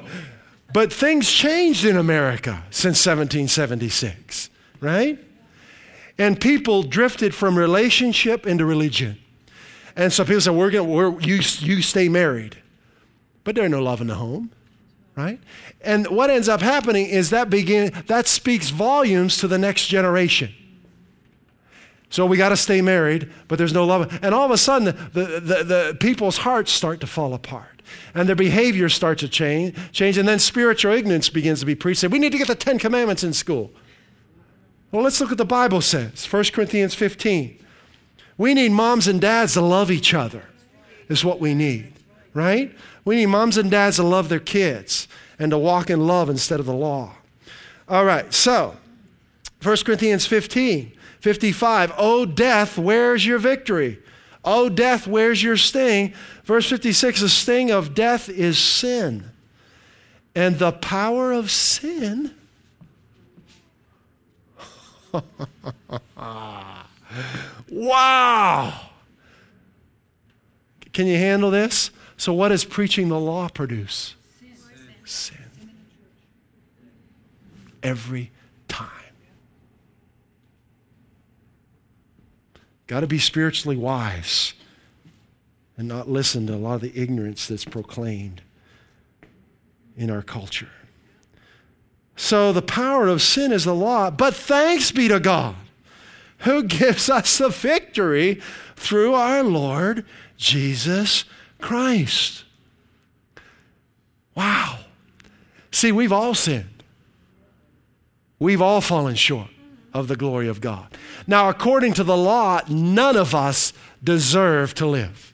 but 0.74 0.94
things 0.94 1.32
changed 1.32 1.86
in 1.86 1.98
America 1.98 2.64
since 2.70 3.04
1776, 3.06 4.50
right? 4.80 5.20
And 6.18 6.40
people 6.40 6.84
drifted 6.84 7.34
from 7.34 7.58
relationship 7.58 8.46
into 8.46 8.66
religion. 8.66 9.18
And 9.96 10.14
so 10.14 10.24
people 10.24 10.42
said, 10.42 10.54
we're 10.54 10.70
going 10.70 10.90
we're, 10.90 11.20
you, 11.22 11.42
you 11.60 11.82
stay 11.82 12.10
married. 12.10 12.58
But 13.44 13.56
there's 13.56 13.72
no 13.72 13.82
love 13.82 14.02
in 14.02 14.08
the 14.08 14.16
home 14.16 14.52
right? 15.18 15.40
And 15.82 16.08
what 16.08 16.30
ends 16.30 16.48
up 16.48 16.62
happening 16.62 17.08
is 17.08 17.32
that 17.32 17.50
begin 17.50 17.92
that 18.06 18.28
speaks 18.28 18.70
volumes 18.70 19.38
to 19.38 19.48
the 19.48 19.58
next 19.58 19.88
generation. 19.88 20.54
So 22.10 22.26
we 22.26 22.38
got 22.38 22.50
to 22.50 22.58
stay 22.58 22.82
married, 22.82 23.30
but 23.50 23.58
there's 23.58 23.74
no 23.74 23.86
love. 23.86 24.20
And 24.22 24.34
all 24.34 24.46
of 24.46 24.52
a 24.52 24.58
sudden, 24.58 24.86
the, 24.86 25.42
the, 25.42 25.64
the, 25.64 25.98
people's 26.00 26.38
hearts 26.38 26.72
start 26.72 27.02
to 27.02 27.08
fall 27.08 27.34
apart. 27.34 27.77
And 28.14 28.28
their 28.28 28.36
behavior 28.36 28.90
starts 28.90 29.22
to 29.22 29.30
change, 29.30 29.76
change. 29.92 30.18
And 30.18 30.28
then 30.28 30.40
spiritual 30.40 30.94
ignorance 30.94 31.30
begins 31.30 31.60
to 31.62 31.66
be 31.66 31.76
preached. 31.76 32.04
We 32.04 32.20
need 32.20 32.32
to 32.32 32.38
get 32.38 32.48
the 32.48 32.56
Ten 32.56 32.80
Commandments 32.80 33.24
in 33.24 33.34
school. 33.34 33.72
Well, 34.92 35.04
let's 35.04 35.20
look 35.20 35.30
what 35.30 35.38
the 35.38 35.46
Bible 35.46 35.82
says 35.82 36.26
1 36.32 36.44
Corinthians 36.46 36.96
15. 36.96 37.60
We 38.38 38.54
need 38.54 38.72
moms 38.72 39.08
and 39.08 39.20
dads 39.20 39.54
to 39.54 39.62
love 39.62 39.92
each 39.92 40.14
other, 40.14 40.44
is 41.10 41.26
what 41.26 41.40
we 41.40 41.54
need, 41.54 41.94
right? 42.34 42.76
We 43.04 43.16
need 43.16 43.26
moms 43.28 43.58
and 43.58 43.70
dads 43.72 43.98
to 43.98 44.04
love 44.04 44.30
their 44.30 44.40
kids 44.40 45.08
and 45.40 45.52
to 45.52 45.58
walk 45.58 45.90
in 45.90 46.06
love 46.08 46.30
instead 46.30 46.60
of 46.60 46.66
the 46.66 46.74
law. 46.74 47.16
All 47.90 48.06
right, 48.06 48.34
so 48.34 48.78
1 49.64 49.78
Corinthians 49.86 50.26
15, 50.26 50.92
55. 51.20 51.94
Oh, 51.98 52.26
death, 52.26 52.78
where's 52.78 53.26
your 53.26 53.40
victory? 53.40 54.00
Oh, 54.50 54.70
death, 54.70 55.06
where's 55.06 55.44
your 55.44 55.58
sting? 55.58 56.14
Verse 56.46 56.70
56 56.70 57.20
the 57.20 57.28
sting 57.28 57.70
of 57.70 57.94
death 57.94 58.30
is 58.30 58.58
sin. 58.58 59.26
And 60.34 60.58
the 60.58 60.72
power 60.72 61.34
of 61.34 61.52
sin. 61.52 62.34
wow. 67.70 68.74
Can 70.94 71.08
you 71.08 71.18
handle 71.18 71.52
this? 71.52 71.92
So, 72.16 72.32
what 72.32 72.48
does 72.48 72.64
preaching 72.64 73.10
the 73.10 73.20
law 73.20 73.50
produce? 73.50 74.16
Sin. 75.04 75.36
Every 77.84 78.32
time. 78.70 78.98
Got 82.88 83.02
to 83.02 83.08
be 83.08 83.20
spiritually 83.20 83.78
wise 83.78 84.54
and 85.78 85.88
not 85.88 86.10
listen 86.10 86.48
to 86.48 86.56
a 86.56 86.58
lot 86.58 86.76
of 86.76 86.82
the 86.82 86.98
ignorance 87.00 87.46
that's 87.46 87.66
proclaimed 87.66 88.42
in 89.98 90.10
our 90.10 90.22
culture. 90.22 90.70
So, 92.16 92.52
the 92.52 92.64
power 92.64 93.08
of 93.08 93.22
sin 93.22 93.52
is 93.52 93.66
the 93.66 93.76
law, 93.76 94.10
but 94.10 94.34
thanks 94.34 94.92
be 94.92 95.08
to 95.08 95.20
God 95.20 95.56
who 96.40 96.64
gives 96.64 97.10
us 97.10 97.38
the 97.38 97.50
victory 97.50 98.42
through 98.76 99.14
our 99.14 99.44
Lord 99.44 100.06
Jesus 100.38 101.26
Christ. 101.60 102.44
Wow. 104.34 104.80
See, 105.72 105.92
we've 105.92 106.12
all 106.12 106.34
sinned. 106.34 106.84
We've 108.40 108.62
all 108.62 108.82
fallen 108.82 109.16
short 109.16 109.50
of 109.98 110.08
the 110.08 110.16
glory 110.16 110.48
of 110.48 110.62
God. 110.62 110.88
Now, 111.26 111.50
according 111.50 111.94
to 111.94 112.04
the 112.04 112.18
law, 112.18 112.62
none 112.70 113.16
of 113.16 113.34
us 113.34 113.74
deserve 114.04 114.74
to 114.76 114.86
live. 114.86 115.34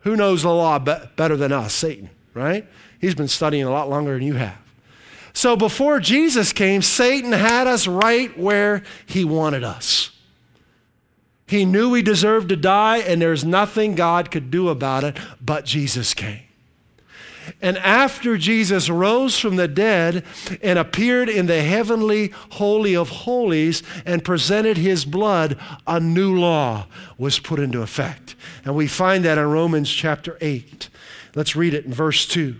Who 0.00 0.14
knows 0.16 0.42
the 0.42 0.50
law 0.50 0.78
be- 0.78 0.94
better 1.16 1.36
than 1.36 1.52
us? 1.52 1.74
Satan, 1.74 2.10
right? 2.34 2.66
He's 3.00 3.14
been 3.14 3.28
studying 3.28 3.64
a 3.64 3.70
lot 3.70 3.90
longer 3.90 4.14
than 4.14 4.22
you 4.22 4.34
have. 4.34 4.58
So 5.32 5.56
before 5.56 6.00
Jesus 6.00 6.52
came, 6.52 6.80
Satan 6.80 7.32
had 7.32 7.66
us 7.66 7.86
right 7.86 8.36
where 8.38 8.82
he 9.04 9.24
wanted 9.24 9.64
us. 9.64 10.10
He 11.46 11.64
knew 11.64 11.90
we 11.90 12.02
deserved 12.02 12.48
to 12.48 12.56
die, 12.56 12.98
and 12.98 13.20
there's 13.20 13.44
nothing 13.44 13.94
God 13.94 14.30
could 14.30 14.50
do 14.50 14.68
about 14.68 15.04
it, 15.04 15.16
but 15.40 15.64
Jesus 15.64 16.14
came. 16.14 16.45
And 17.60 17.78
after 17.78 18.36
Jesus 18.36 18.88
rose 18.88 19.38
from 19.38 19.56
the 19.56 19.68
dead 19.68 20.24
and 20.62 20.78
appeared 20.78 21.28
in 21.28 21.46
the 21.46 21.62
heavenly 21.62 22.32
Holy 22.50 22.96
of 22.96 23.08
Holies 23.08 23.82
and 24.04 24.24
presented 24.24 24.76
his 24.76 25.04
blood, 25.04 25.58
a 25.86 26.00
new 26.00 26.38
law 26.38 26.86
was 27.18 27.38
put 27.38 27.58
into 27.58 27.82
effect. 27.82 28.34
And 28.64 28.74
we 28.74 28.86
find 28.86 29.24
that 29.24 29.38
in 29.38 29.50
Romans 29.50 29.90
chapter 29.90 30.36
8. 30.40 30.88
Let's 31.34 31.54
read 31.54 31.74
it 31.74 31.84
in 31.84 31.92
verse 31.92 32.26
2. 32.26 32.56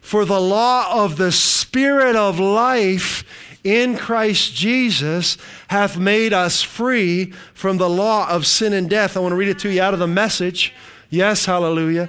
For 0.00 0.24
the 0.24 0.40
law 0.40 1.04
of 1.04 1.16
the 1.16 1.32
Spirit 1.32 2.16
of 2.16 2.40
life 2.40 3.24
in 3.62 3.96
Christ 3.96 4.54
Jesus 4.54 5.36
hath 5.68 5.98
made 5.98 6.32
us 6.32 6.62
free 6.62 7.32
from 7.54 7.76
the 7.76 7.88
law 7.88 8.28
of 8.28 8.46
sin 8.46 8.72
and 8.72 8.88
death. 8.88 9.16
I 9.16 9.20
want 9.20 9.32
to 9.32 9.36
read 9.36 9.48
it 9.48 9.58
to 9.60 9.70
you 9.70 9.82
out 9.82 9.94
of 9.94 10.00
the 10.00 10.06
message. 10.06 10.74
Yes, 11.10 11.44
hallelujah. 11.44 12.08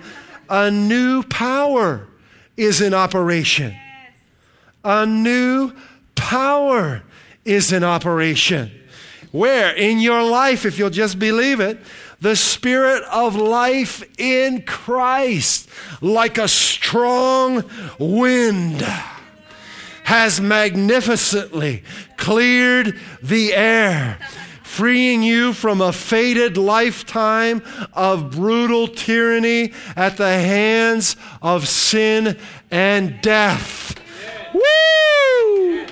A 0.51 0.69
new 0.69 1.23
power 1.23 2.09
is 2.57 2.81
in 2.81 2.93
operation. 2.93 3.73
A 4.83 5.05
new 5.05 5.71
power 6.13 7.03
is 7.45 7.71
in 7.71 7.85
operation. 7.85 8.69
Where? 9.31 9.73
In 9.73 9.99
your 9.99 10.23
life, 10.23 10.65
if 10.65 10.77
you'll 10.77 10.89
just 10.89 11.17
believe 11.17 11.61
it. 11.61 11.79
The 12.19 12.35
spirit 12.35 13.01
of 13.05 13.37
life 13.37 14.03
in 14.19 14.63
Christ, 14.63 15.69
like 16.01 16.37
a 16.37 16.49
strong 16.49 17.63
wind 17.97 18.81
has 20.03 20.41
magnificently 20.41 21.83
cleared 22.17 22.99
the 23.23 23.53
air, 23.55 24.19
freeing 24.71 25.21
you 25.21 25.51
from 25.51 25.81
a 25.81 25.91
fated 25.91 26.55
lifetime 26.55 27.62
of 27.91 28.31
brutal 28.31 28.88
tyranny 28.88 29.73
at 29.97 30.15
the 30.15 30.23
hands 30.23 31.17
of 31.41 31.67
sin 31.67 32.38
and 32.71 33.21
death. 33.21 33.99
Woo! 34.53 35.86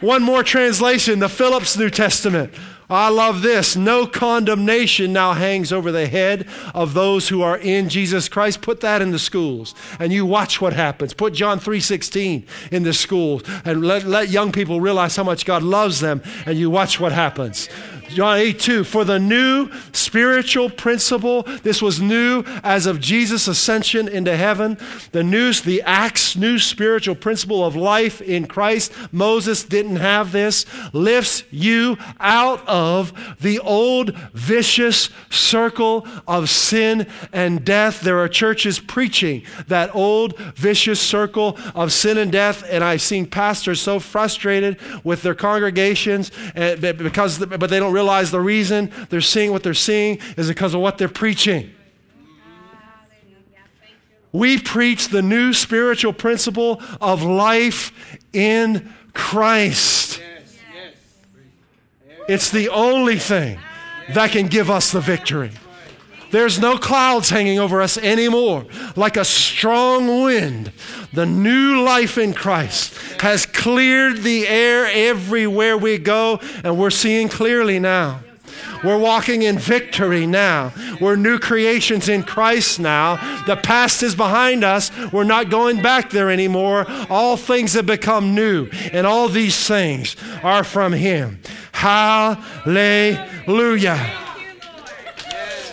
One 0.00 0.24
more 0.24 0.42
translation, 0.42 1.20
the 1.20 1.28
Phillips 1.28 1.76
New 1.76 1.88
Testament. 1.88 2.52
I 2.88 3.08
love 3.08 3.42
this. 3.42 3.74
No 3.74 4.06
condemnation 4.06 5.12
now 5.12 5.32
hangs 5.32 5.72
over 5.72 5.90
the 5.90 6.06
head 6.06 6.46
of 6.72 6.94
those 6.94 7.28
who 7.28 7.42
are 7.42 7.58
in 7.58 7.88
Jesus 7.88 8.28
Christ. 8.28 8.60
Put 8.60 8.80
that 8.80 9.02
in 9.02 9.10
the 9.10 9.18
schools 9.18 9.74
and 9.98 10.12
you 10.12 10.24
watch 10.24 10.60
what 10.60 10.72
happens. 10.72 11.12
Put 11.12 11.34
John 11.34 11.58
3:16 11.58 12.46
in 12.70 12.84
the 12.84 12.92
schools 12.92 13.42
and 13.64 13.84
let, 13.84 14.04
let 14.04 14.28
young 14.28 14.52
people 14.52 14.80
realize 14.80 15.16
how 15.16 15.24
much 15.24 15.44
God 15.44 15.64
loves 15.64 16.00
them 16.00 16.22
and 16.44 16.56
you 16.58 16.70
watch 16.70 17.00
what 17.00 17.10
happens. 17.10 17.68
John 18.08 18.38
8 18.38 18.58
2, 18.58 18.84
for 18.84 19.04
the 19.04 19.18
new 19.18 19.70
spiritual 19.92 20.70
principle, 20.70 21.42
this 21.62 21.82
was 21.82 22.00
new 22.00 22.44
as 22.62 22.86
of 22.86 23.00
Jesus' 23.00 23.48
ascension 23.48 24.08
into 24.08 24.36
heaven. 24.36 24.78
The 25.12 25.24
new, 25.24 25.52
the 25.52 25.82
Acts 25.82 26.36
new 26.36 26.58
spiritual 26.58 27.14
principle 27.14 27.64
of 27.64 27.76
life 27.76 28.20
in 28.20 28.46
Christ, 28.46 28.92
Moses 29.12 29.64
didn't 29.64 29.96
have 29.96 30.32
this, 30.32 30.66
lifts 30.92 31.42
you 31.50 31.96
out 32.20 32.66
of 32.66 33.12
the 33.40 33.58
old 33.60 34.16
vicious 34.32 35.10
circle 35.30 36.06
of 36.26 36.48
sin 36.48 37.06
and 37.32 37.64
death. 37.64 38.00
There 38.00 38.18
are 38.18 38.28
churches 38.28 38.78
preaching 38.78 39.42
that 39.68 39.94
old 39.94 40.38
vicious 40.38 41.00
circle 41.00 41.58
of 41.74 41.92
sin 41.92 42.18
and 42.18 42.30
death, 42.30 42.64
and 42.68 42.84
I've 42.84 43.02
seen 43.02 43.26
pastors 43.26 43.80
so 43.80 43.98
frustrated 43.98 44.78
with 45.04 45.22
their 45.22 45.34
congregations 45.34 46.30
eh, 46.54 46.76
because, 46.76 47.38
but 47.38 47.70
they 47.70 47.78
don't 47.78 47.95
realize 47.96 48.30
the 48.30 48.40
reason 48.40 48.92
they're 49.08 49.30
seeing 49.34 49.52
what 49.52 49.62
they're 49.62 49.82
seeing 49.90 50.18
is 50.36 50.48
because 50.48 50.74
of 50.74 50.80
what 50.80 50.98
they're 50.98 51.08
preaching. 51.24 51.72
We 54.32 54.58
preach 54.58 55.08
the 55.08 55.22
new 55.22 55.54
spiritual 55.54 56.12
principle 56.12 56.82
of 57.00 57.22
life 57.22 58.18
in 58.34 58.92
Christ. 59.14 60.20
It's 62.28 62.50
the 62.50 62.68
only 62.68 63.18
thing 63.18 63.58
that 64.12 64.30
can 64.32 64.48
give 64.48 64.68
us 64.70 64.92
the 64.92 65.00
victory. 65.00 65.52
There's 66.36 66.58
no 66.60 66.76
clouds 66.76 67.30
hanging 67.30 67.58
over 67.58 67.80
us 67.80 67.96
anymore. 67.96 68.66
Like 68.94 69.16
a 69.16 69.24
strong 69.24 70.22
wind, 70.22 70.70
the 71.10 71.24
new 71.24 71.82
life 71.82 72.18
in 72.18 72.34
Christ 72.34 72.94
has 73.22 73.46
cleared 73.46 74.18
the 74.18 74.46
air 74.46 74.86
everywhere 74.86 75.78
we 75.78 75.96
go, 75.96 76.38
and 76.62 76.76
we're 76.76 76.90
seeing 76.90 77.30
clearly 77.30 77.78
now. 77.78 78.20
We're 78.84 78.98
walking 78.98 79.40
in 79.44 79.58
victory 79.58 80.26
now. 80.26 80.74
We're 81.00 81.16
new 81.16 81.38
creations 81.38 82.06
in 82.06 82.22
Christ 82.22 82.78
now. 82.80 83.16
The 83.46 83.56
past 83.56 84.02
is 84.02 84.14
behind 84.14 84.62
us. 84.62 84.90
We're 85.10 85.24
not 85.24 85.48
going 85.48 85.80
back 85.80 86.10
there 86.10 86.28
anymore. 86.28 86.84
All 87.08 87.38
things 87.38 87.72
have 87.72 87.86
become 87.86 88.34
new, 88.34 88.68
and 88.92 89.06
all 89.06 89.30
these 89.30 89.66
things 89.66 90.16
are 90.42 90.64
from 90.64 90.92
Him. 90.92 91.38
Hallelujah. 91.72 92.36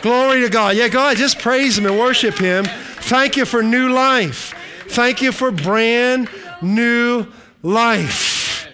Glory 0.04 0.42
to 0.42 0.50
God. 0.50 0.76
Yeah, 0.76 0.89
God, 0.89 1.16
just 1.16 1.39
praise 1.39 1.78
Him 1.78 1.86
and 1.86 1.98
worship 1.98 2.36
Him. 2.36 2.66
Thank 2.66 3.38
you 3.38 3.46
for 3.46 3.63
new 3.63 3.88
life. 3.88 4.54
Thank 4.89 5.22
you 5.22 5.32
for 5.32 5.50
brand 5.50 6.28
new 6.62 7.26
life. 7.62 8.68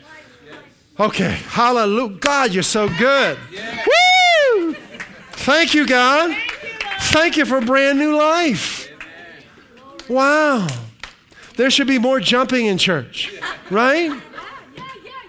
Okay, 0.99 1.37
hallelujah. 1.45 2.17
God, 2.17 2.51
you're 2.51 2.63
so 2.63 2.89
good. 2.89 3.37
Woo! 3.53 4.73
Thank 5.33 5.75
you, 5.75 5.85
God. 5.85 6.35
Thank 6.99 7.37
you 7.37 7.45
for 7.45 7.61
brand 7.61 7.99
new 7.99 8.17
life. 8.17 8.89
Wow. 10.09 10.67
There 11.57 11.69
should 11.69 11.87
be 11.87 11.99
more 11.99 12.19
jumping 12.19 12.65
in 12.65 12.79
church, 12.79 13.31
right? 13.69 14.19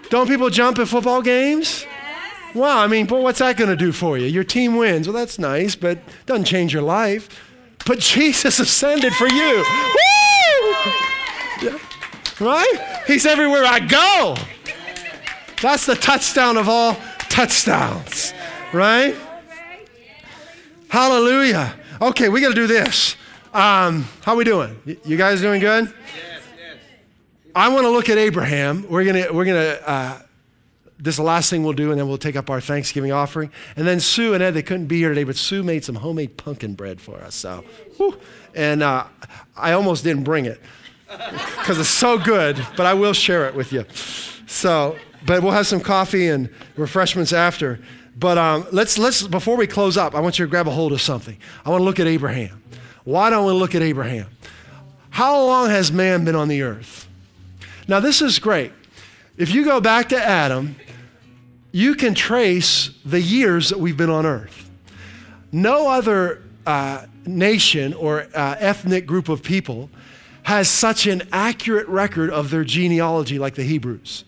Don't 0.09 0.27
people 0.27 0.49
jump 0.49 0.79
at 0.79 0.87
football 0.87 1.21
games? 1.21 1.85
Wow, 2.53 2.79
I 2.79 2.87
mean, 2.87 3.05
but 3.05 3.21
what's 3.21 3.39
that 3.39 3.55
going 3.57 3.69
to 3.69 3.75
do 3.75 3.91
for 3.91 4.17
you? 4.17 4.27
Your 4.27 4.43
team 4.43 4.75
wins. 4.75 5.07
Well, 5.07 5.15
that's 5.15 5.39
nice, 5.39 5.75
but 5.75 5.97
it 5.97 6.03
doesn't 6.25 6.45
change 6.45 6.73
your 6.73 6.83
life. 6.83 7.29
But 7.85 7.99
Jesus 7.99 8.59
ascended 8.59 9.13
for 9.13 9.27
you. 9.27 9.57
Woo! 9.57 10.91
Yeah. 11.61 11.79
Right? 12.39 13.03
He's 13.07 13.25
everywhere 13.25 13.63
I 13.65 13.79
go. 13.79 14.35
That's 15.61 15.85
the 15.85 15.95
touchdown 15.95 16.57
of 16.57 16.67
all 16.67 16.97
touchdowns. 17.29 18.33
Right? 18.73 19.15
Hallelujah. 20.89 21.73
Okay, 22.01 22.29
we 22.29 22.41
got 22.41 22.49
to 22.49 22.55
do 22.55 22.67
this. 22.67 23.15
Um, 23.53 24.07
how 24.23 24.35
we 24.35 24.43
doing? 24.43 24.77
You 25.05 25.17
guys 25.17 25.41
doing 25.41 25.61
good? 25.61 25.85
Yes, 25.85 26.43
yes. 26.57 26.77
I 27.55 27.69
want 27.69 27.83
to 27.83 27.89
look 27.89 28.09
at 28.09 28.17
Abraham. 28.17 28.85
We're 28.89 29.03
gonna 29.03 29.31
we're 29.31 29.45
gonna 29.45 29.77
uh, 29.85 30.21
this 31.01 31.13
is 31.13 31.17
the 31.17 31.23
last 31.23 31.49
thing 31.49 31.63
we'll 31.63 31.73
do, 31.73 31.89
and 31.89 31.99
then 31.99 32.07
we'll 32.07 32.19
take 32.19 32.35
up 32.35 32.49
our 32.49 32.61
Thanksgiving 32.61 33.11
offering. 33.11 33.51
And 33.75 33.87
then 33.87 33.99
Sue 33.99 34.35
and 34.35 34.43
Ed, 34.43 34.51
they 34.51 34.61
couldn't 34.61 34.85
be 34.85 34.97
here 34.97 35.09
today, 35.09 35.23
but 35.23 35.35
Sue 35.35 35.63
made 35.63 35.83
some 35.83 35.95
homemade 35.95 36.37
pumpkin 36.37 36.75
bread 36.75 37.01
for 37.01 37.17
us. 37.17 37.33
So, 37.33 37.63
whew. 37.97 38.17
and 38.53 38.83
uh, 38.83 39.05
I 39.57 39.71
almost 39.71 40.03
didn't 40.03 40.23
bring 40.23 40.45
it 40.45 40.61
because 41.09 41.79
it's 41.79 41.89
so 41.89 42.19
good, 42.19 42.63
but 42.77 42.85
I 42.85 42.93
will 42.93 43.13
share 43.13 43.47
it 43.47 43.55
with 43.55 43.73
you. 43.73 43.83
So, 44.45 44.95
but 45.25 45.41
we'll 45.41 45.53
have 45.53 45.67
some 45.67 45.81
coffee 45.81 46.27
and 46.27 46.49
refreshments 46.75 47.33
after. 47.33 47.79
But 48.17 48.37
um, 48.37 48.67
let's 48.71 48.97
let's 48.97 49.25
before 49.25 49.57
we 49.57 49.65
close 49.65 49.97
up, 49.97 50.13
I 50.13 50.19
want 50.19 50.37
you 50.37 50.45
to 50.45 50.49
grab 50.49 50.67
a 50.67 50.71
hold 50.71 50.91
of 50.91 51.01
something. 51.01 51.37
I 51.65 51.69
want 51.69 51.81
to 51.81 51.85
look 51.85 51.99
at 51.99 52.07
Abraham. 52.07 52.61
Why 53.03 53.29
don't 53.29 53.47
we 53.47 53.53
look 53.53 53.73
at 53.73 53.81
Abraham? 53.81 54.27
How 55.09 55.43
long 55.43 55.69
has 55.69 55.91
man 55.91 56.25
been 56.25 56.35
on 56.35 56.47
the 56.47 56.61
earth? 56.61 57.07
Now, 57.87 57.99
this 57.99 58.21
is 58.21 58.39
great. 58.39 58.71
If 59.37 59.53
you 59.53 59.65
go 59.65 59.81
back 59.81 60.09
to 60.09 60.23
Adam, 60.23 60.75
you 61.71 61.95
can 61.95 62.13
trace 62.13 62.89
the 63.05 63.21
years 63.21 63.69
that 63.69 63.79
we've 63.79 63.97
been 63.97 64.09
on 64.09 64.25
earth. 64.25 64.69
No 65.51 65.89
other 65.89 66.41
uh, 66.65 67.05
nation 67.25 67.93
or 67.93 68.27
uh, 68.33 68.55
ethnic 68.59 69.05
group 69.05 69.29
of 69.29 69.43
people 69.43 69.89
has 70.43 70.67
such 70.67 71.07
an 71.07 71.23
accurate 71.31 71.87
record 71.87 72.29
of 72.29 72.49
their 72.49 72.63
genealogy 72.63 73.37
like 73.37 73.55
the 73.55 73.63
Hebrews. 73.63 74.25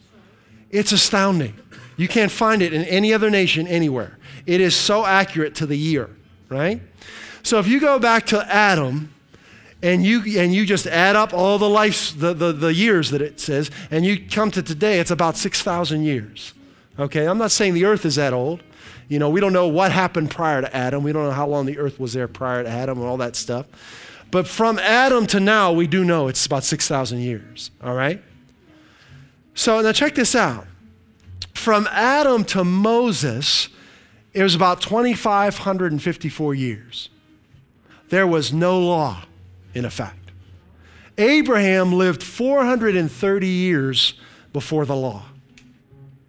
It's 0.70 0.92
astounding. 0.92 1.56
You 1.98 2.08
can't 2.08 2.32
find 2.32 2.62
it 2.62 2.74
in 2.74 2.84
any 2.86 3.14
other 3.14 3.30
nation 3.30 3.68
anywhere. 3.68 4.18
It 4.46 4.62
is 4.62 4.76
so 4.76 5.06
accurate 5.06 5.56
to 5.56 5.66
the 5.66 5.78
year, 5.78 6.10
right? 6.50 6.82
So 7.44 7.60
if 7.60 7.68
you 7.68 7.80
go 7.80 8.00
back 8.00 8.26
to 8.28 8.46
Adam 8.52 9.14
and 9.82 10.06
you, 10.06 10.24
and 10.40 10.54
you 10.54 10.66
just 10.66 10.88
add 10.88 11.16
up 11.16 11.34
all 11.34 11.60
the 11.60 11.70
lives, 11.70 12.16
the, 12.16 12.34
the, 12.34 12.52
the 12.52 12.74
years 12.74 13.10
that 13.12 13.22
it 13.22 13.40
says, 13.40 13.70
and 13.92 14.06
you 14.06 14.28
come 14.28 14.50
to 14.52 14.64
today, 14.64 15.00
it's 15.00 15.12
about 15.12 15.36
6,000 15.36 16.04
years. 16.04 16.54
Okay, 17.00 17.28
I'm 17.28 17.38
not 17.38 17.52
saying 17.52 17.74
the 17.74 17.86
earth 17.86 18.06
is 18.06 18.16
that 18.16 18.34
old. 18.34 18.62
You 19.10 19.20
know, 19.20 19.30
we 19.30 19.40
don't 19.42 19.54
know 19.54 19.68
what 19.68 19.92
happened 19.92 20.32
prior 20.32 20.62
to 20.62 20.76
Adam. 20.76 21.04
We 21.04 21.12
don't 21.12 21.24
know 21.26 21.32
how 21.32 21.48
long 21.48 21.66
the 21.66 21.78
earth 21.78 22.00
was 22.00 22.14
there 22.14 22.28
prior 22.28 22.64
to 22.64 22.70
Adam 22.70 23.00
and 23.00 23.08
all 23.08 23.18
that 23.18 23.36
stuff. 23.36 23.66
But 24.32 24.48
from 24.48 24.80
Adam 24.80 25.28
to 25.28 25.40
now, 25.40 25.72
we 25.72 25.86
do 25.88 26.04
know 26.04 26.28
it's 26.28 26.46
about 26.46 26.64
6,000 26.64 27.20
years, 27.20 27.72
all 27.84 27.94
right? 27.94 28.24
So 29.54 29.82
now 29.82 29.92
check 29.92 30.16
this 30.16 30.36
out. 30.36 30.66
From 31.54 31.88
Adam 31.92 32.44
to 32.46 32.64
Moses, 32.64 33.70
it 34.34 34.42
was 34.42 34.56
about 34.56 34.82
2,554 34.82 36.56
years. 36.56 37.10
There 38.10 38.26
was 38.26 38.52
no 38.52 38.80
law 38.80 39.24
in 39.74 39.86
effect. 39.86 40.32
Abraham 41.18 41.94
lived 41.94 42.24
430 42.24 43.48
years 43.48 44.16
before 44.52 44.86
the 44.86 44.96
law. 44.96 45.26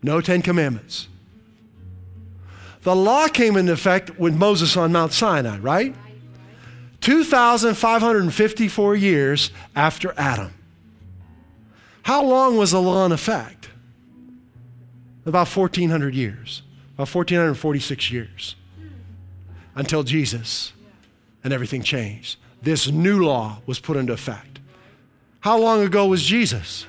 No 0.04 0.20
Ten 0.20 0.42
Commandments. 0.42 1.08
The 2.82 2.94
law 2.94 3.26
came 3.28 3.56
into 3.56 3.72
effect 3.72 4.18
with 4.18 4.34
Moses 4.34 4.76
on 4.76 4.92
Mount 4.92 5.14
Sinai, 5.14 5.56
right? 5.60 5.96
2,554 7.00 8.96
years 8.96 9.50
after 9.74 10.12
Adam. 10.18 10.52
How 12.02 12.22
long 12.22 12.58
was 12.58 12.72
the 12.72 12.82
law 12.82 13.06
in 13.06 13.12
effect? 13.12 13.70
About 15.24 15.48
1,400 15.48 16.14
years, 16.14 16.60
about 16.96 17.08
1,446 17.08 18.10
years 18.10 18.56
until 19.74 20.02
Jesus 20.02 20.74
and 21.42 21.50
everything 21.50 21.82
changed. 21.82 22.36
This 22.60 22.88
new 22.88 23.24
law 23.24 23.62
was 23.64 23.80
put 23.80 23.96
into 23.96 24.12
effect. 24.12 24.60
How 25.40 25.58
long 25.58 25.82
ago 25.82 26.04
was 26.08 26.22
Jesus? 26.22 26.86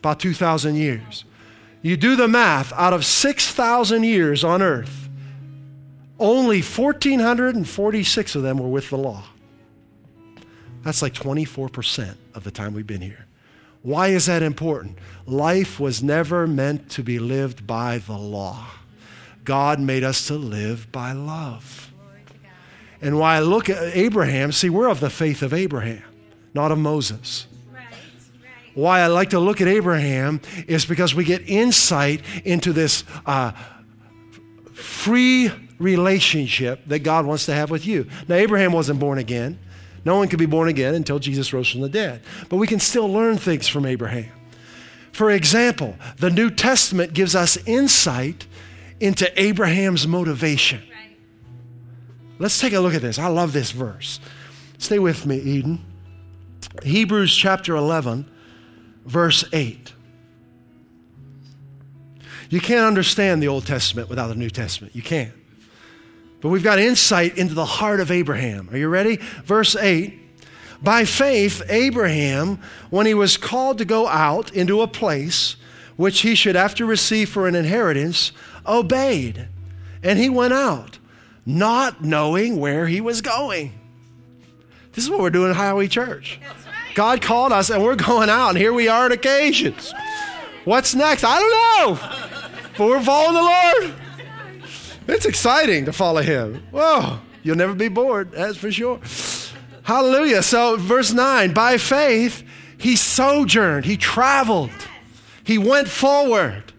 About 0.00 0.18
2,000 0.18 0.74
years. 0.74 1.24
You 1.86 1.96
do 1.96 2.16
the 2.16 2.26
math, 2.26 2.72
out 2.72 2.92
of 2.92 3.04
6,000 3.04 4.02
years 4.02 4.42
on 4.42 4.60
earth, 4.60 5.08
only 6.18 6.60
1,446 6.60 8.34
of 8.34 8.42
them 8.42 8.58
were 8.58 8.68
with 8.68 8.90
the 8.90 8.98
law. 8.98 9.22
That's 10.82 11.00
like 11.00 11.14
24% 11.14 12.16
of 12.34 12.42
the 12.42 12.50
time 12.50 12.74
we've 12.74 12.88
been 12.88 13.02
here. 13.02 13.26
Why 13.82 14.08
is 14.08 14.26
that 14.26 14.42
important? 14.42 14.98
Life 15.26 15.78
was 15.78 16.02
never 16.02 16.48
meant 16.48 16.90
to 16.90 17.04
be 17.04 17.20
lived 17.20 17.68
by 17.68 17.98
the 17.98 18.18
law. 18.18 18.66
God 19.44 19.78
made 19.78 20.02
us 20.02 20.26
to 20.26 20.34
live 20.34 20.90
by 20.90 21.12
love. 21.12 21.92
And 23.00 23.16
why 23.16 23.36
I 23.36 23.40
look 23.42 23.70
at 23.70 23.96
Abraham, 23.96 24.50
see, 24.50 24.70
we're 24.70 24.90
of 24.90 24.98
the 24.98 25.08
faith 25.08 25.40
of 25.40 25.54
Abraham, 25.54 26.02
not 26.52 26.72
of 26.72 26.78
Moses. 26.78 27.46
Why 28.76 29.00
I 29.00 29.06
like 29.06 29.30
to 29.30 29.40
look 29.40 29.62
at 29.62 29.68
Abraham 29.68 30.42
is 30.68 30.84
because 30.84 31.14
we 31.14 31.24
get 31.24 31.48
insight 31.48 32.20
into 32.44 32.74
this 32.74 33.04
uh, 33.24 33.52
free 34.74 35.50
relationship 35.78 36.82
that 36.84 36.98
God 36.98 37.24
wants 37.24 37.46
to 37.46 37.54
have 37.54 37.70
with 37.70 37.86
you. 37.86 38.06
Now, 38.28 38.34
Abraham 38.34 38.72
wasn't 38.72 39.00
born 39.00 39.16
again. 39.16 39.58
No 40.04 40.18
one 40.18 40.28
could 40.28 40.38
be 40.38 40.44
born 40.44 40.68
again 40.68 40.94
until 40.94 41.18
Jesus 41.18 41.54
rose 41.54 41.70
from 41.70 41.80
the 41.80 41.88
dead. 41.88 42.20
But 42.50 42.58
we 42.58 42.66
can 42.66 42.78
still 42.78 43.10
learn 43.10 43.38
things 43.38 43.66
from 43.66 43.86
Abraham. 43.86 44.30
For 45.10 45.30
example, 45.30 45.96
the 46.18 46.28
New 46.28 46.50
Testament 46.50 47.14
gives 47.14 47.34
us 47.34 47.56
insight 47.66 48.46
into 49.00 49.32
Abraham's 49.40 50.06
motivation. 50.06 50.82
Let's 52.38 52.60
take 52.60 52.74
a 52.74 52.80
look 52.80 52.92
at 52.92 53.00
this. 53.00 53.18
I 53.18 53.28
love 53.28 53.54
this 53.54 53.70
verse. 53.70 54.20
Stay 54.76 54.98
with 54.98 55.24
me, 55.24 55.38
Eden. 55.38 55.82
Hebrews 56.82 57.34
chapter 57.34 57.74
11, 57.74 58.30
verse 59.06 59.44
8. 59.52 59.92
You 62.48 62.60
can't 62.60 62.86
understand 62.86 63.42
the 63.42 63.48
Old 63.48 63.66
Testament 63.66 64.08
without 64.08 64.28
the 64.28 64.34
New 64.34 64.50
Testament. 64.50 64.94
You 64.94 65.02
can't. 65.02 65.32
But 66.40 66.50
we've 66.50 66.62
got 66.62 66.78
insight 66.78 67.36
into 67.38 67.54
the 67.54 67.64
heart 67.64 68.00
of 68.00 68.10
Abraham. 68.10 68.68
Are 68.70 68.76
you 68.76 68.88
ready? 68.88 69.16
Verse 69.44 69.74
8 69.74 70.14
By 70.82 71.04
faith, 71.04 71.62
Abraham, 71.68 72.60
when 72.90 73.06
he 73.06 73.14
was 73.14 73.36
called 73.36 73.78
to 73.78 73.84
go 73.84 74.06
out 74.06 74.52
into 74.52 74.80
a 74.80 74.86
place 74.86 75.56
which 75.96 76.20
he 76.20 76.34
should 76.34 76.56
after 76.56 76.84
receive 76.84 77.28
for 77.28 77.48
an 77.48 77.54
inheritance, 77.54 78.32
obeyed. 78.66 79.48
And 80.02 80.18
he 80.18 80.28
went 80.28 80.52
out, 80.52 80.98
not 81.44 82.04
knowing 82.04 82.58
where 82.58 82.86
he 82.86 83.00
was 83.00 83.22
going. 83.22 83.72
This 84.92 85.04
is 85.04 85.10
what 85.10 85.20
we're 85.20 85.30
doing 85.30 85.50
at 85.50 85.56
Highway 85.56 85.88
Church. 85.88 86.38
God 86.96 87.20
called 87.20 87.52
us 87.52 87.68
and 87.68 87.84
we're 87.84 87.94
going 87.94 88.30
out, 88.30 88.48
and 88.48 88.58
here 88.58 88.72
we 88.72 88.88
are 88.88 89.04
at 89.04 89.12
occasions. 89.12 89.92
What's 90.64 90.94
next? 90.94 91.24
I 91.24 91.38
don't 91.38 91.50
know. 91.52 91.98
But 92.78 92.88
we're 92.88 93.02
following 93.02 93.34
the 93.34 93.42
Lord. 93.42 93.94
It's 95.06 95.26
exciting 95.26 95.84
to 95.84 95.92
follow 95.92 96.22
him. 96.22 96.66
Whoa, 96.70 97.20
you'll 97.42 97.56
never 97.56 97.74
be 97.74 97.88
bored, 97.88 98.32
that's 98.32 98.56
for 98.56 98.72
sure. 98.72 99.00
Hallelujah. 99.82 100.42
So, 100.42 100.76
verse 100.78 101.12
9 101.12 101.52
by 101.52 101.76
faith, 101.76 102.42
he 102.78 102.96
sojourned, 102.96 103.84
he 103.84 103.98
traveled, 103.98 104.70
he 105.44 105.58
went 105.58 105.88
forward 105.88 106.72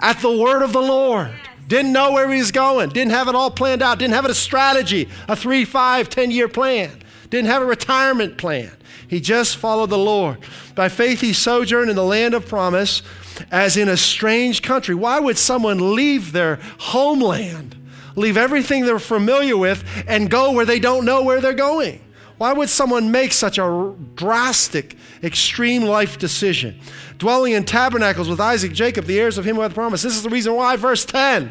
at 0.00 0.20
the 0.20 0.36
word 0.36 0.62
of 0.62 0.74
the 0.74 0.82
Lord. 0.82 1.32
Didn't 1.66 1.92
know 1.94 2.12
where 2.12 2.30
he 2.30 2.38
was 2.38 2.52
going, 2.52 2.90
didn't 2.90 3.12
have 3.12 3.26
it 3.26 3.34
all 3.34 3.50
planned 3.50 3.82
out, 3.82 3.98
didn't 3.98 4.14
have 4.14 4.26
a 4.26 4.34
strategy, 4.34 5.08
a 5.28 5.34
three, 5.34 5.64
five, 5.64 6.10
ten 6.10 6.30
year 6.30 6.46
plan, 6.46 7.02
didn't 7.30 7.48
have 7.48 7.62
a 7.62 7.66
retirement 7.66 8.36
plan. 8.36 8.70
He 9.08 9.20
just 9.20 9.56
followed 9.56 9.90
the 9.90 9.98
Lord. 9.98 10.38
By 10.74 10.88
faith, 10.88 11.20
he 11.20 11.32
sojourned 11.32 11.90
in 11.90 11.96
the 11.96 12.04
land 12.04 12.34
of 12.34 12.48
promise 12.48 13.02
as 13.50 13.76
in 13.76 13.88
a 13.88 13.96
strange 13.96 14.62
country. 14.62 14.94
Why 14.94 15.20
would 15.20 15.38
someone 15.38 15.94
leave 15.94 16.32
their 16.32 16.58
homeland, 16.78 17.76
leave 18.16 18.36
everything 18.36 18.84
they're 18.84 18.98
familiar 18.98 19.56
with, 19.56 19.84
and 20.08 20.30
go 20.30 20.52
where 20.52 20.64
they 20.64 20.80
don't 20.80 21.04
know 21.04 21.22
where 21.22 21.40
they're 21.40 21.52
going? 21.52 22.00
Why 22.38 22.52
would 22.52 22.68
someone 22.68 23.10
make 23.10 23.32
such 23.32 23.58
a 23.58 23.94
drastic, 24.14 24.96
extreme 25.22 25.82
life 25.82 26.18
decision? 26.18 26.78
Dwelling 27.16 27.54
in 27.54 27.64
tabernacles 27.64 28.28
with 28.28 28.40
Isaac, 28.40 28.72
Jacob, 28.72 29.06
the 29.06 29.18
heirs 29.18 29.38
of 29.38 29.46
him 29.46 29.56
who 29.56 29.62
had 29.62 29.70
the 29.70 29.74
promise. 29.76 30.02
This 30.02 30.16
is 30.16 30.22
the 30.22 30.28
reason 30.28 30.54
why. 30.54 30.76
Verse 30.76 31.06
10. 31.06 31.50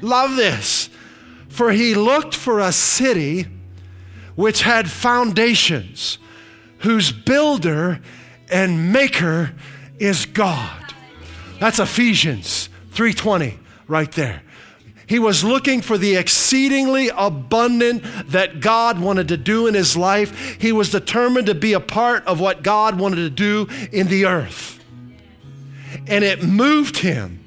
Love 0.00 0.34
this. 0.34 0.90
For 1.48 1.70
he 1.70 1.94
looked 1.94 2.34
for 2.34 2.58
a 2.58 2.72
city 2.72 3.46
which 4.34 4.62
had 4.62 4.90
foundations, 4.90 6.18
whose 6.80 7.12
builder 7.12 8.00
and 8.50 8.92
maker 8.92 9.52
is 9.98 10.26
God. 10.26 10.94
That's 11.60 11.78
Ephesians 11.78 12.68
3:20 12.92 13.58
right 13.86 14.10
there. 14.12 14.42
He 15.06 15.18
was 15.18 15.42
looking 15.42 15.80
for 15.80 15.96
the 15.96 16.16
exceedingly 16.16 17.10
abundant 17.16 18.04
that 18.30 18.60
God 18.60 18.98
wanted 18.98 19.28
to 19.28 19.38
do 19.38 19.66
in 19.66 19.72
his 19.72 19.96
life. 19.96 20.56
He 20.60 20.70
was 20.70 20.90
determined 20.90 21.46
to 21.46 21.54
be 21.54 21.72
a 21.72 21.80
part 21.80 22.26
of 22.26 22.40
what 22.40 22.62
God 22.62 22.98
wanted 22.98 23.16
to 23.16 23.30
do 23.30 23.68
in 23.90 24.08
the 24.08 24.26
earth. 24.26 24.78
And 26.06 26.22
it 26.22 26.42
moved 26.42 26.98
him 26.98 27.42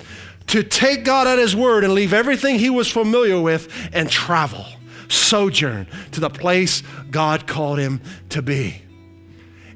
to 0.48 0.64
take 0.64 1.04
God 1.04 1.28
at 1.28 1.38
his 1.38 1.56
word 1.56 1.84
and 1.84 1.94
leave 1.94 2.14
everything 2.14 2.58
he 2.58 2.72
was 2.72 2.90
familiar 2.92 3.40
with 3.40 3.72
and 3.94 4.10
travel, 4.10 4.66
sojourn 5.08 5.86
to 6.14 6.20
the 6.20 6.32
place 6.32 6.82
God 7.12 7.46
called 7.46 7.78
him 7.78 8.02
to 8.30 8.42
be. 8.42 8.82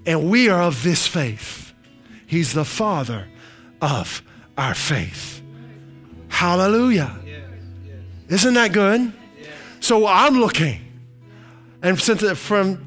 And 0.05 0.29
we 0.29 0.49
are 0.49 0.61
of 0.61 0.83
this 0.83 1.07
faith. 1.07 1.73
He's 2.27 2.53
the 2.53 2.65
Father 2.65 3.27
of 3.81 4.21
our 4.57 4.75
faith. 4.75 5.41
Hallelujah. 6.27 7.15
Isn't 8.27 8.55
that 8.55 8.73
good? 8.73 9.13
So 9.79 10.07
I'm 10.07 10.39
looking. 10.39 10.81
And 11.81 11.99
since 11.99 12.21
from 12.39 12.77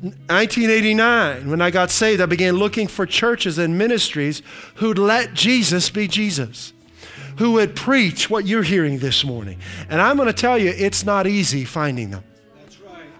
1989, 0.00 1.50
when 1.50 1.60
I 1.60 1.70
got 1.70 1.90
saved, 1.90 2.20
I 2.20 2.26
began 2.26 2.54
looking 2.54 2.86
for 2.86 3.04
churches 3.04 3.58
and 3.58 3.76
ministries 3.76 4.42
who'd 4.76 4.98
let 4.98 5.34
Jesus 5.34 5.90
be 5.90 6.06
Jesus, 6.06 6.72
who 7.38 7.52
would 7.52 7.74
preach 7.74 8.30
what 8.30 8.46
you're 8.46 8.62
hearing 8.62 9.00
this 9.00 9.24
morning. 9.24 9.58
And 9.88 10.00
I'm 10.00 10.16
going 10.16 10.28
to 10.28 10.32
tell 10.32 10.56
you, 10.56 10.72
it's 10.76 11.04
not 11.04 11.26
easy 11.26 11.64
finding 11.64 12.10
them. 12.10 12.22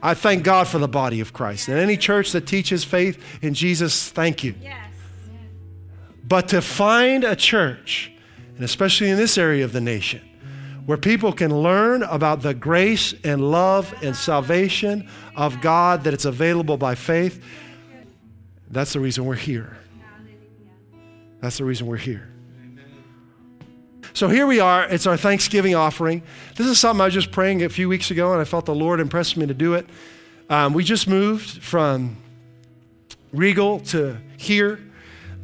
I 0.02 0.14
thank 0.14 0.44
God 0.44 0.68
for 0.68 0.78
the 0.78 0.88
body 0.88 1.20
of 1.20 1.32
Christ. 1.32 1.68
And 1.68 1.78
any 1.78 1.96
church 1.96 2.32
that 2.32 2.46
teaches 2.46 2.84
faith 2.84 3.22
in 3.42 3.54
Jesus, 3.54 4.10
thank 4.10 4.44
you. 4.44 4.54
Yes. 4.62 4.76
But 6.26 6.48
to 6.48 6.60
find 6.60 7.24
a 7.24 7.34
church, 7.34 8.12
and 8.54 8.64
especially 8.64 9.10
in 9.10 9.16
this 9.16 9.38
area 9.38 9.64
of 9.64 9.72
the 9.72 9.80
nation, 9.80 10.20
where 10.84 10.98
people 10.98 11.32
can 11.32 11.62
learn 11.62 12.02
about 12.04 12.42
the 12.42 12.54
grace 12.54 13.14
and 13.24 13.50
love 13.50 13.94
and 14.02 14.14
salvation 14.14 15.08
of 15.36 15.60
God, 15.60 16.04
that 16.04 16.14
it's 16.14 16.24
available 16.24 16.76
by 16.76 16.94
faith, 16.94 17.42
that's 18.70 18.92
the 18.92 19.00
reason 19.00 19.24
we're 19.24 19.34
here. 19.34 19.76
That's 21.40 21.58
the 21.58 21.64
reason 21.64 21.86
we're 21.86 21.96
here. 21.96 22.28
So 24.18 24.26
here 24.26 24.48
we 24.48 24.58
are. 24.58 24.82
It's 24.82 25.06
our 25.06 25.16
Thanksgiving 25.16 25.76
offering. 25.76 26.24
This 26.56 26.66
is 26.66 26.80
something 26.80 27.00
I 27.00 27.04
was 27.04 27.14
just 27.14 27.30
praying 27.30 27.62
a 27.62 27.68
few 27.68 27.88
weeks 27.88 28.10
ago, 28.10 28.32
and 28.32 28.40
I 28.40 28.44
felt 28.44 28.66
the 28.66 28.74
Lord 28.74 28.98
impressed 28.98 29.36
me 29.36 29.46
to 29.46 29.54
do 29.54 29.74
it. 29.74 29.86
Um, 30.50 30.72
we 30.72 30.82
just 30.82 31.06
moved 31.06 31.62
from 31.62 32.16
Regal 33.30 33.78
to 33.78 34.18
here. 34.36 34.80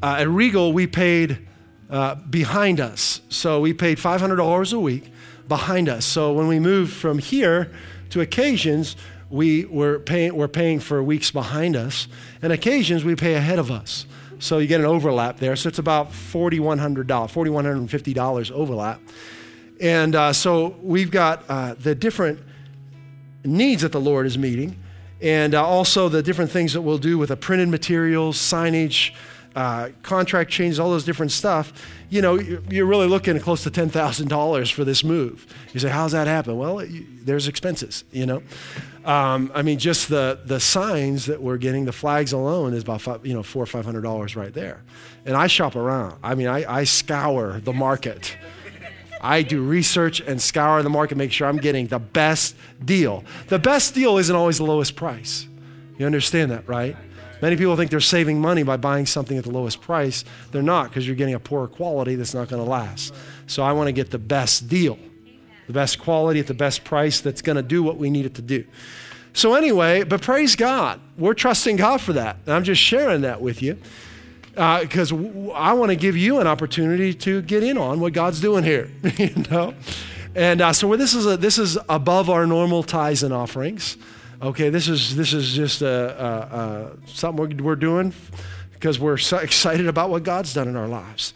Uh, 0.03 0.17
at 0.19 0.29
Regal, 0.29 0.73
we 0.73 0.89
paid 0.89 1.39
uh, 1.89 2.17
behind 2.17 2.81
us. 2.81 3.21
So 3.29 3.61
we 3.61 3.75
paid 3.75 3.99
$500 3.99 4.73
a 4.73 4.81
week 4.81 5.05
behind 5.47 5.89
us. 5.89 6.05
So 6.05 6.33
when 6.33 6.49
we 6.49 6.59
move 6.59 6.93
from 6.93 7.21
here 7.21 7.71
to 8.11 8.23
occasions, 8.23 8.97
we, 9.31 9.67
we're, 9.67 10.03
we're 10.33 10.49
paying 10.49 10.81
for 10.81 11.01
weeks 11.01 11.31
behind 11.31 11.77
us, 11.77 12.09
and 12.43 12.53
occasions 12.53 13.05
we 13.05 13.15
pay 13.15 13.35
ahead 13.35 13.61
of 13.61 13.71
us. 13.71 14.05
So 14.39 14.59
you 14.59 14.67
get 14.67 14.81
an 14.81 14.87
overlap 14.87 15.39
there. 15.39 15.57
So 15.57 15.69
it's 15.69 15.79
about 15.79 16.11
$4,100, 16.11 17.07
$4,150 17.07 18.51
overlap. 18.51 19.01
And 19.81 20.15
uh, 20.15 20.33
so 20.33 20.77
we've 20.83 21.11
got 21.11 21.45
uh, 21.49 21.75
the 21.75 21.95
different 21.95 22.41
needs 23.45 23.83
that 23.83 23.93
the 23.93 24.01
Lord 24.01 24.27
is 24.27 24.39
meeting, 24.39 24.77
and 25.21 25.55
uh, 25.55 25.65
also 25.65 26.09
the 26.09 26.23
different 26.23 26.51
things 26.51 26.73
that 26.73 26.83
we'll 26.83 26.99
do 26.99 27.19
with 27.19 27.29
the 27.29 27.37
printed 27.37 27.69
materials, 27.69 28.37
signage, 28.37 29.15
uh, 29.55 29.91
contract 30.03 30.51
changes, 30.51 30.81
all 30.81 30.91
those 30.91 31.05
different 31.05 31.33
stuff, 31.33 31.73
you 32.11 32.21
know, 32.21 32.39
you're 32.39 32.87
really 32.87 33.07
looking 33.07 33.39
close 33.39 33.63
to 33.65 33.71
$10,000 33.71 34.73
for 34.73 34.85
this 34.85 35.05
move. 35.05 35.47
You 35.73 35.81
say, 35.81 35.91
how's 35.91 36.13
that 36.13 36.27
happen? 36.27 36.57
Well, 36.57 36.85
there's 37.23 37.49
expenses, 37.49 38.05
you 38.13 38.27
know. 38.27 38.43
Um, 39.05 39.53
I 39.55 39.63
mean, 39.63 39.79
just 39.79 40.09
the, 40.09 40.41
the 40.45 40.59
signs 40.59 41.27
that 41.27 41.43
we're 41.43 41.59
getting, 41.59 41.85
the 41.85 41.93
flags 41.93 42.33
alone 42.33 42.73
is 42.73 42.83
about, 42.83 43.03
five, 43.03 43.27
you 43.27 43.35
know, 43.35 43.43
four 43.43 43.65
or 43.65 43.67
$500 43.67 44.37
right 44.37 44.53
there. 44.53 44.83
And 45.27 45.37
I 45.37 45.47
shop 45.47 45.77
around. 45.77 46.19
I 46.23 46.35
mean, 46.35 46.47
I, 46.47 46.81
I 46.81 46.85
scour 46.85 47.61
the 47.61 47.73
market. 47.73 48.37
I 49.21 49.43
do 49.43 49.63
research 49.63 50.21
and 50.21 50.41
scour 50.41 50.83
the 50.83 50.91
market, 50.91 51.17
make 51.17 51.33
sure 51.33 51.49
I'm 51.49 51.57
getting 51.57 51.87
the 51.87 51.99
best 51.99 52.57
deal. 52.85 53.25
The 53.49 53.59
best 53.59 53.95
deal 53.95 54.19
isn't 54.19 54.35
always 54.35 54.59
the 54.59 54.65
lowest 54.65 54.97
price. 54.97 55.47
You 55.99 56.07
understand 56.07 56.51
that, 56.51 56.69
right? 56.69 56.97
Many 57.43 57.57
people 57.57 57.77
think 57.77 57.91
they're 57.91 58.01
saving 58.01 58.41
money 58.41 58.63
by 58.63 58.77
buying 58.77 59.07
something 59.07 59.37
at 59.37 59.45
the 59.45 59.51
lowest 59.51 59.81
price. 59.81 60.25
They're 60.53 60.63
not 60.63 60.89
because 60.89 61.07
you're 61.07 61.17
getting 61.17 61.35
a 61.35 61.41
poorer 61.41 61.69
quality 61.69 62.15
that's 62.15 62.35
not 62.35 62.49
going 62.49 62.63
to 62.63 62.69
last. 62.69 63.15
So 63.47 63.63
I 63.63 63.73
want 63.73 63.89
to 63.89 63.93
get 63.93 64.11
the 64.11 64.19
best 64.19 64.69
deal, 64.69 64.99
the 65.67 65.73
best 65.73 65.99
quality 65.99 66.41
at 66.41 66.47
the 66.47 66.55
best 66.55 66.85
price 66.85 67.21
that's 67.21 67.43
going 67.43 67.57
to 67.57 67.63
do 67.63 67.83
what 67.83 67.97
we 67.97 68.11
need 68.11 68.27
it 68.27 68.35
to 68.37 68.43
do. 68.43 68.65
So, 69.37 69.55
anyway, 69.55 70.05
but 70.05 70.23
praise 70.23 70.55
God. 70.55 71.01
We're 71.19 71.35
trusting 71.35 71.77
God 71.77 72.01
for 72.01 72.13
that. 72.13 72.37
And 72.47 72.55
I'm 72.55 72.63
just 72.63 72.81
sharing 72.81 73.23
that 73.23 73.41
with 73.41 73.63
you 73.63 73.77
because 74.53 75.13
uh, 75.13 75.17
w- 75.17 75.51
I 75.51 75.73
want 75.73 75.91
to 75.91 75.97
give 75.97 76.17
you 76.17 76.39
an 76.39 76.47
opportunity 76.47 77.13
to 77.15 77.43
get 77.43 77.65
in 77.65 77.77
on 77.77 77.99
what 77.99 78.13
God's 78.13 78.41
doing 78.41 78.63
here, 78.63 78.89
you 79.19 79.35
know? 79.51 79.75
And 80.37 80.61
uh, 80.61 80.73
so 80.73 80.95
this 80.97 81.15
is, 81.15 81.27
a, 81.27 81.37
this 81.37 81.59
is 81.59 81.77
above 81.89 82.31
our 82.31 82.47
normal 82.47 82.85
tithes 82.85 83.25
and 83.25 83.35
offerings. 83.35 83.97
Okay, 84.45 84.69
this 84.69 84.89
is 84.89 85.17
this 85.17 85.33
is 85.33 85.55
just 85.55 85.81
a, 85.81 85.89
a, 85.89 86.59
a 86.59 87.09
something 87.09 87.65
we're, 87.65 87.77
doing 87.77 88.13
because 88.75 88.99
we're 88.99 89.17
so 89.17 89.39
excited 89.39 89.87
about 89.87 90.11
what 90.11 90.23
God's 90.23 90.53
done 90.53 90.69
in 90.69 90.77
our 90.77 90.87
lives. 90.87 91.33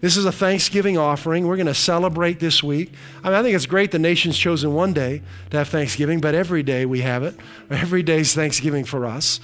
This 0.00 0.16
is 0.16 0.24
a 0.24 0.32
Thanksgiving 0.32 0.96
offering. 0.96 1.46
We're 1.46 1.56
going 1.56 1.66
to 1.66 1.74
celebrate 1.74 2.40
this 2.40 2.62
week. 2.62 2.94
I 3.22 3.28
mean, 3.28 3.38
I 3.38 3.42
think 3.42 3.54
it's 3.54 3.66
great 3.66 3.90
the 3.90 3.98
nation's 3.98 4.38
chosen 4.38 4.72
one 4.72 4.94
day 4.94 5.20
to 5.50 5.58
have 5.58 5.68
Thanksgiving, 5.68 6.18
but 6.18 6.34
every 6.34 6.62
day 6.62 6.86
we 6.86 7.02
have 7.02 7.22
it. 7.24 7.36
Every 7.70 8.02
day 8.02 8.20
is 8.20 8.34
Thanksgiving 8.34 8.86
for 8.86 9.04
us. 9.04 9.38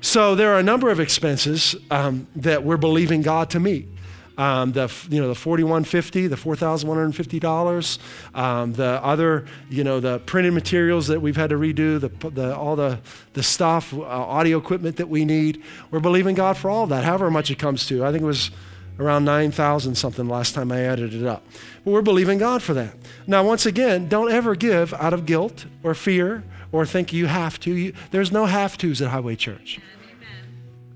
So 0.00 0.36
there 0.36 0.54
are 0.54 0.60
a 0.60 0.62
number 0.62 0.90
of 0.90 1.00
expenses 1.00 1.74
um, 1.90 2.28
that 2.36 2.62
we're 2.62 2.76
believing 2.76 3.22
God 3.22 3.50
to 3.50 3.58
meet 3.58 3.88
um, 4.36 4.72
the 4.72 4.92
you 5.08 5.20
know 5.20 5.28
the 5.28 5.34
4150 5.34 6.26
the 6.26 6.36
$4150 6.36 7.98
um, 8.34 8.72
the 8.72 9.00
other 9.02 9.46
you 9.70 9.84
know 9.84 10.00
the 10.00 10.18
printed 10.20 10.52
materials 10.52 11.06
that 11.06 11.20
we've 11.20 11.36
had 11.36 11.50
to 11.50 11.56
redo 11.56 12.00
the, 12.00 12.30
the 12.30 12.56
all 12.56 12.76
the 12.76 12.98
the 13.34 13.42
stuff 13.42 13.94
uh, 13.94 14.00
audio 14.00 14.58
equipment 14.58 14.96
that 14.96 15.08
we 15.08 15.24
need. 15.24 15.62
We're 15.90 16.00
believing 16.00 16.34
god 16.34 16.56
for 16.56 16.70
all 16.70 16.84
of 16.84 16.88
that 16.90 17.04
however 17.04 17.30
much 17.30 17.50
it 17.50 17.58
comes 17.58 17.86
to. 17.86 18.04
I 18.04 18.10
think 18.10 18.22
it 18.22 18.26
was 18.26 18.50
around 18.98 19.24
9000 19.24 19.96
something 19.96 20.28
last 20.28 20.54
time 20.54 20.70
i 20.70 20.80
added 20.80 21.14
it 21.14 21.26
up. 21.26 21.44
But 21.84 21.90
we're 21.92 22.02
believing 22.02 22.38
god 22.38 22.62
for 22.62 22.74
that. 22.74 22.96
Now 23.26 23.44
once 23.44 23.66
again 23.66 24.08
don't 24.08 24.30
ever 24.30 24.54
give 24.54 24.92
out 24.94 25.12
of 25.12 25.26
guilt 25.26 25.66
or 25.82 25.94
fear 25.94 26.44
or 26.72 26.84
think 26.84 27.12
you 27.12 27.26
have 27.26 27.60
to. 27.60 27.72
You, 27.72 27.92
there's 28.10 28.32
no 28.32 28.46
have 28.46 28.76
to's 28.76 29.00
at 29.00 29.10
highway 29.10 29.36
church. 29.36 29.80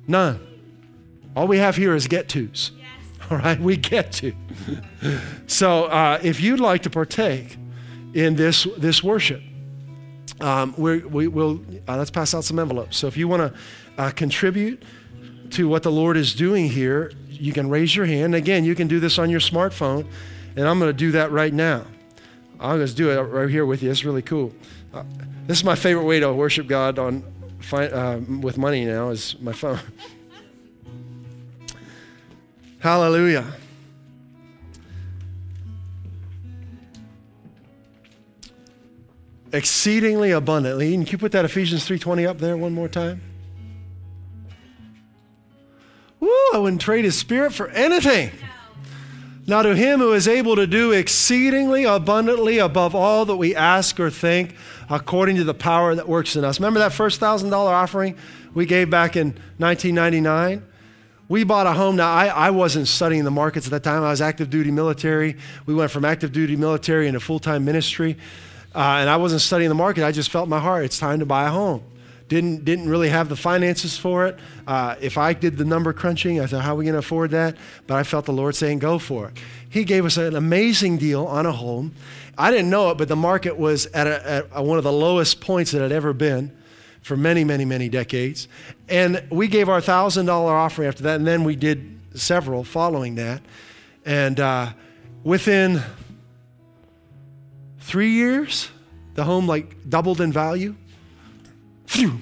None. 0.08 0.40
All 1.36 1.46
we 1.46 1.58
have 1.58 1.76
here 1.76 1.94
is 1.94 2.08
get 2.08 2.28
to's 2.28 2.72
all 3.30 3.38
right, 3.38 3.60
we 3.60 3.76
get 3.76 4.12
to. 4.12 4.32
so 5.46 5.84
uh, 5.84 6.18
if 6.22 6.40
you'd 6.40 6.60
like 6.60 6.82
to 6.82 6.90
partake 6.90 7.56
in 8.14 8.36
this, 8.36 8.66
this 8.76 9.02
worship, 9.02 9.42
um, 10.40 10.74
we 10.76 11.28
will 11.28 11.60
uh, 11.88 11.96
let's 11.96 12.10
pass 12.10 12.32
out 12.34 12.44
some 12.44 12.58
envelopes. 12.58 12.96
So 12.96 13.06
if 13.06 13.16
you 13.16 13.28
want 13.28 13.52
to 13.52 13.60
uh, 14.00 14.10
contribute 14.10 14.82
to 15.50 15.68
what 15.68 15.82
the 15.82 15.90
Lord 15.90 16.16
is 16.16 16.34
doing 16.34 16.68
here, 16.68 17.12
you 17.28 17.52
can 17.52 17.68
raise 17.68 17.94
your 17.94 18.06
hand. 18.06 18.34
Again, 18.34 18.64
you 18.64 18.74
can 18.74 18.88
do 18.88 19.00
this 19.00 19.18
on 19.18 19.30
your 19.30 19.40
smartphone, 19.40 20.06
and 20.56 20.68
I'm 20.68 20.78
going 20.78 20.90
to 20.90 20.96
do 20.96 21.12
that 21.12 21.32
right 21.32 21.52
now. 21.52 21.84
I'm 22.60 22.76
going 22.76 22.86
to 22.86 22.94
do 22.94 23.10
it 23.10 23.20
right 23.20 23.50
here 23.50 23.66
with 23.66 23.82
you. 23.82 23.90
It's 23.90 24.04
really 24.04 24.22
cool. 24.22 24.52
Uh, 24.92 25.04
this 25.46 25.58
is 25.58 25.64
my 25.64 25.74
favorite 25.74 26.04
way 26.04 26.20
to 26.20 26.32
worship 26.32 26.66
God 26.66 26.98
on 26.98 27.22
uh, 27.72 28.20
with 28.40 28.58
money 28.58 28.84
now 28.84 29.10
is 29.10 29.38
my 29.40 29.52
phone. 29.52 29.80
Hallelujah. 32.80 33.44
Exceedingly 39.52 40.30
abundantly. 40.30 40.92
Can 40.92 41.06
you 41.06 41.18
put 41.18 41.32
that 41.32 41.44
Ephesians 41.44 41.84
3:20 41.86 42.26
up 42.26 42.38
there 42.38 42.56
one 42.56 42.72
more 42.72 42.88
time? 42.88 43.20
Woo, 46.20 46.28
I 46.52 46.58
wouldn't 46.58 46.82
trade 46.82 47.04
his 47.04 47.16
spirit 47.16 47.52
for 47.52 47.68
anything. 47.70 48.30
Now, 49.46 49.62
to 49.62 49.74
him 49.74 50.00
who 50.00 50.12
is 50.12 50.28
able 50.28 50.56
to 50.56 50.66
do 50.66 50.92
exceedingly 50.92 51.84
abundantly 51.84 52.58
above 52.58 52.94
all 52.94 53.24
that 53.24 53.36
we 53.36 53.54
ask 53.54 53.98
or 53.98 54.10
think, 54.10 54.54
according 54.90 55.36
to 55.36 55.44
the 55.44 55.54
power 55.54 55.94
that 55.94 56.06
works 56.06 56.36
in 56.36 56.44
us. 56.44 56.60
Remember 56.60 56.80
that 56.80 56.92
first 56.92 57.18
$1,000 57.18 57.54
offering 57.54 58.14
we 58.52 58.66
gave 58.66 58.90
back 58.90 59.16
in 59.16 59.28
1999? 59.56 60.67
We 61.28 61.44
bought 61.44 61.66
a 61.66 61.72
home. 61.72 61.96
Now, 61.96 62.10
I, 62.10 62.26
I 62.26 62.50
wasn't 62.50 62.88
studying 62.88 63.24
the 63.24 63.30
markets 63.30 63.66
at 63.66 63.70
that 63.72 63.82
time. 63.82 64.02
I 64.02 64.10
was 64.10 64.22
active 64.22 64.48
duty 64.48 64.70
military. 64.70 65.36
We 65.66 65.74
went 65.74 65.90
from 65.90 66.04
active 66.04 66.32
duty 66.32 66.56
military 66.56 67.06
into 67.06 67.20
full 67.20 67.38
time 67.38 67.64
ministry. 67.64 68.16
Uh, 68.74 68.98
and 69.00 69.10
I 69.10 69.16
wasn't 69.16 69.42
studying 69.42 69.68
the 69.68 69.74
market. 69.74 70.04
I 70.04 70.12
just 70.12 70.30
felt 70.30 70.48
my 70.48 70.58
heart 70.58 70.84
it's 70.84 70.98
time 70.98 71.18
to 71.18 71.26
buy 71.26 71.46
a 71.46 71.50
home. 71.50 71.82
Didn't, 72.28 72.64
didn't 72.64 72.88
really 72.88 73.08
have 73.08 73.30
the 73.30 73.36
finances 73.36 73.96
for 73.96 74.26
it. 74.26 74.38
Uh, 74.66 74.96
if 75.00 75.16
I 75.16 75.32
did 75.32 75.56
the 75.56 75.64
number 75.64 75.94
crunching, 75.94 76.40
I 76.40 76.46
thought, 76.46 76.62
how 76.62 76.74
are 76.74 76.76
we 76.76 76.84
going 76.84 76.92
to 76.92 76.98
afford 76.98 77.30
that? 77.30 77.56
But 77.86 77.96
I 77.96 78.02
felt 78.02 78.26
the 78.26 78.34
Lord 78.34 78.54
saying, 78.54 78.80
go 78.80 78.98
for 78.98 79.28
it. 79.28 79.38
He 79.70 79.84
gave 79.84 80.04
us 80.04 80.18
an 80.18 80.36
amazing 80.36 80.98
deal 80.98 81.24
on 81.24 81.46
a 81.46 81.52
home. 81.52 81.94
I 82.36 82.50
didn't 82.50 82.68
know 82.68 82.90
it, 82.90 82.98
but 82.98 83.08
the 83.08 83.16
market 83.16 83.56
was 83.56 83.86
at, 83.86 84.06
a, 84.06 84.46
at 84.54 84.64
one 84.64 84.76
of 84.76 84.84
the 84.84 84.92
lowest 84.92 85.40
points 85.40 85.72
it 85.72 85.80
had 85.80 85.92
ever 85.92 86.12
been 86.12 86.52
for 87.02 87.16
many, 87.16 87.44
many, 87.44 87.64
many 87.64 87.88
decades. 87.88 88.48
And 88.88 89.22
we 89.30 89.48
gave 89.48 89.68
our 89.68 89.80
$1,000 89.80 90.28
offering 90.28 90.88
after 90.88 91.02
that, 91.04 91.16
and 91.16 91.26
then 91.26 91.44
we 91.44 91.56
did 91.56 91.98
several 92.14 92.64
following 92.64 93.14
that. 93.16 93.42
And 94.04 94.40
uh, 94.40 94.72
within 95.24 95.82
three 97.80 98.10
years, 98.10 98.70
the 99.14 99.24
home 99.24 99.46
like 99.46 99.88
doubled 99.88 100.20
in 100.20 100.32
value. 100.32 100.74
Phew. 101.86 102.18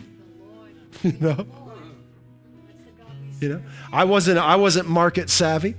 you 1.03 1.17
know? 1.21 1.47
You 3.41 3.49
know, 3.51 3.63
I 3.93 4.05
wasn't 4.05 4.39
I 4.39 4.57
wasn't 4.57 4.89
market 4.89 5.29
savvy. 5.29 5.75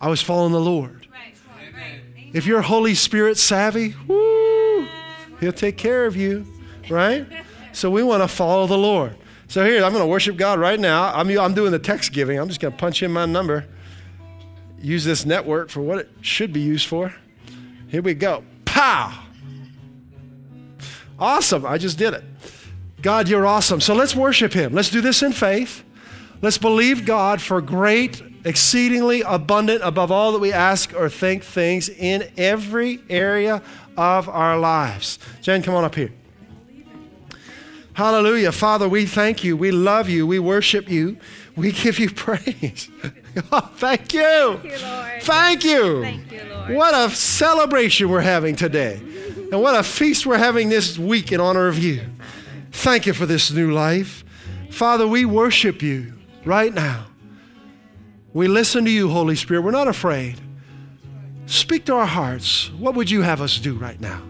I 0.00 0.08
was 0.08 0.22
following 0.22 0.52
the 0.52 0.60
Lord. 0.60 1.08
If 2.32 2.46
you're 2.46 2.62
Holy 2.62 2.94
Spirit 2.94 3.36
savvy, 3.36 3.94
woo, 4.06 4.86
He'll 5.40 5.52
take 5.52 5.76
care 5.76 6.06
of 6.06 6.16
you, 6.16 6.46
right? 6.88 7.26
So 7.74 7.90
we 7.90 8.04
want 8.04 8.22
to 8.22 8.28
follow 8.28 8.68
the 8.68 8.78
Lord. 8.78 9.16
So 9.48 9.64
here, 9.64 9.84
I'm 9.84 9.92
going 9.92 10.04
to 10.04 10.08
worship 10.08 10.36
God 10.36 10.60
right 10.60 10.78
now. 10.78 11.12
I'm, 11.12 11.28
I'm 11.38 11.54
doing 11.54 11.72
the 11.72 11.78
text 11.78 12.12
giving. 12.12 12.38
I'm 12.38 12.48
just 12.48 12.60
going 12.60 12.72
to 12.72 12.78
punch 12.78 13.02
in 13.02 13.12
my 13.12 13.26
number, 13.26 13.66
use 14.80 15.04
this 15.04 15.26
network 15.26 15.70
for 15.70 15.80
what 15.80 15.98
it 15.98 16.08
should 16.20 16.52
be 16.52 16.60
used 16.60 16.86
for. 16.86 17.12
Here 17.88 18.00
we 18.00 18.14
go. 18.14 18.44
Pow! 18.64 19.12
Awesome. 21.18 21.66
I 21.66 21.76
just 21.78 21.98
did 21.98 22.14
it. 22.14 22.24
God, 23.02 23.28
you're 23.28 23.44
awesome. 23.44 23.80
So 23.80 23.92
let's 23.92 24.14
worship 24.14 24.52
Him. 24.52 24.72
Let's 24.72 24.90
do 24.90 25.00
this 25.00 25.22
in 25.22 25.32
faith. 25.32 25.84
Let's 26.42 26.58
believe 26.58 27.04
God 27.04 27.42
for 27.42 27.60
great, 27.60 28.22
exceedingly 28.44 29.22
abundant, 29.22 29.82
above 29.82 30.12
all 30.12 30.32
that 30.32 30.38
we 30.38 30.52
ask 30.52 30.94
or 30.94 31.08
think 31.08 31.42
things 31.42 31.88
in 31.88 32.30
every 32.36 33.00
area 33.10 33.62
of 33.96 34.28
our 34.28 34.58
lives. 34.58 35.18
Jen, 35.42 35.62
come 35.62 35.74
on 35.74 35.84
up 35.84 35.94
here. 35.94 36.12
Hallelujah. 37.94 38.50
Father, 38.50 38.88
we 38.88 39.06
thank 39.06 39.44
you. 39.44 39.56
We 39.56 39.70
love 39.70 40.08
you. 40.08 40.26
We 40.26 40.40
worship 40.40 40.88
you. 40.88 41.16
We 41.56 41.72
give 41.72 41.98
you 41.98 42.10
praise. 42.14 42.90
oh, 43.52 43.70
thank 43.76 44.12
you. 44.12 44.58
Thank 44.60 44.64
you, 44.64 44.86
Lord. 44.86 45.22
Thank 45.22 45.64
you. 45.64 46.02
Thank 46.02 46.32
you, 46.32 46.42
Lord. 46.50 46.74
What 46.74 46.94
a 46.94 47.14
celebration 47.14 48.08
we're 48.08 48.20
having 48.20 48.56
today. 48.56 48.96
And 49.52 49.62
what 49.62 49.78
a 49.78 49.84
feast 49.84 50.26
we're 50.26 50.38
having 50.38 50.68
this 50.68 50.98
week 50.98 51.30
in 51.30 51.40
honor 51.40 51.68
of 51.68 51.78
you. 51.78 52.02
Thank 52.72 53.06
you 53.06 53.12
for 53.12 53.26
this 53.26 53.52
new 53.52 53.70
life. 53.70 54.24
Father, 54.70 55.06
we 55.06 55.24
worship 55.24 55.80
you 55.80 56.14
right 56.44 56.74
now. 56.74 57.06
We 58.32 58.48
listen 58.48 58.84
to 58.86 58.90
you, 58.90 59.08
Holy 59.08 59.36
Spirit. 59.36 59.62
We're 59.62 59.70
not 59.70 59.86
afraid. 59.86 60.40
Speak 61.46 61.84
to 61.84 61.94
our 61.94 62.06
hearts. 62.06 62.72
What 62.72 62.96
would 62.96 63.08
you 63.08 63.22
have 63.22 63.40
us 63.40 63.58
do 63.58 63.74
right 63.74 64.00
now? 64.00 64.22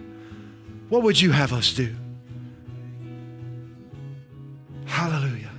What 0.91 1.03
would 1.03 1.19
you 1.19 1.31
have 1.31 1.55
us 1.55 1.73
do? 1.73 1.97
Hallelujah. 4.95 5.51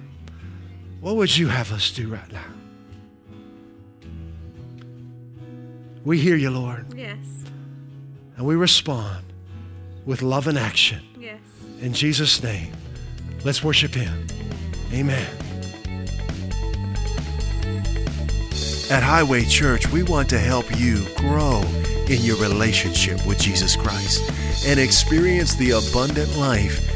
What 1.01 1.17
would 1.17 1.35
you 1.35 1.49
have 1.49 1.73
us 1.73 1.91
do 1.91 2.07
right 2.07 2.31
now? 2.31 2.45
We 6.05 6.17
hear 6.17 6.37
you, 6.37 6.49
Lord. 6.51 6.85
Yes. 6.95 7.17
And 8.37 8.45
we 8.45 8.55
respond 8.55 9.25
with 10.05 10.21
love 10.21 10.47
and 10.47 10.57
action. 10.57 11.01
Yes. 11.19 11.41
In 11.81 11.91
Jesus' 11.91 12.41
name, 12.41 12.71
let's 13.43 13.61
worship 13.61 13.93
Him. 13.93 14.25
Amen. 14.93 15.27
At 18.89 19.03
Highway 19.03 19.43
Church, 19.43 19.91
we 19.91 20.03
want 20.03 20.29
to 20.29 20.39
help 20.39 20.65
you 20.79 21.05
grow 21.17 21.61
in 22.07 22.21
your 22.21 22.37
relationship 22.37 23.25
with 23.27 23.37
Jesus 23.37 23.75
Christ 23.75 24.31
and 24.65 24.79
experience 24.79 25.55
the 25.55 25.71
abundant 25.71 26.37
life 26.37 26.95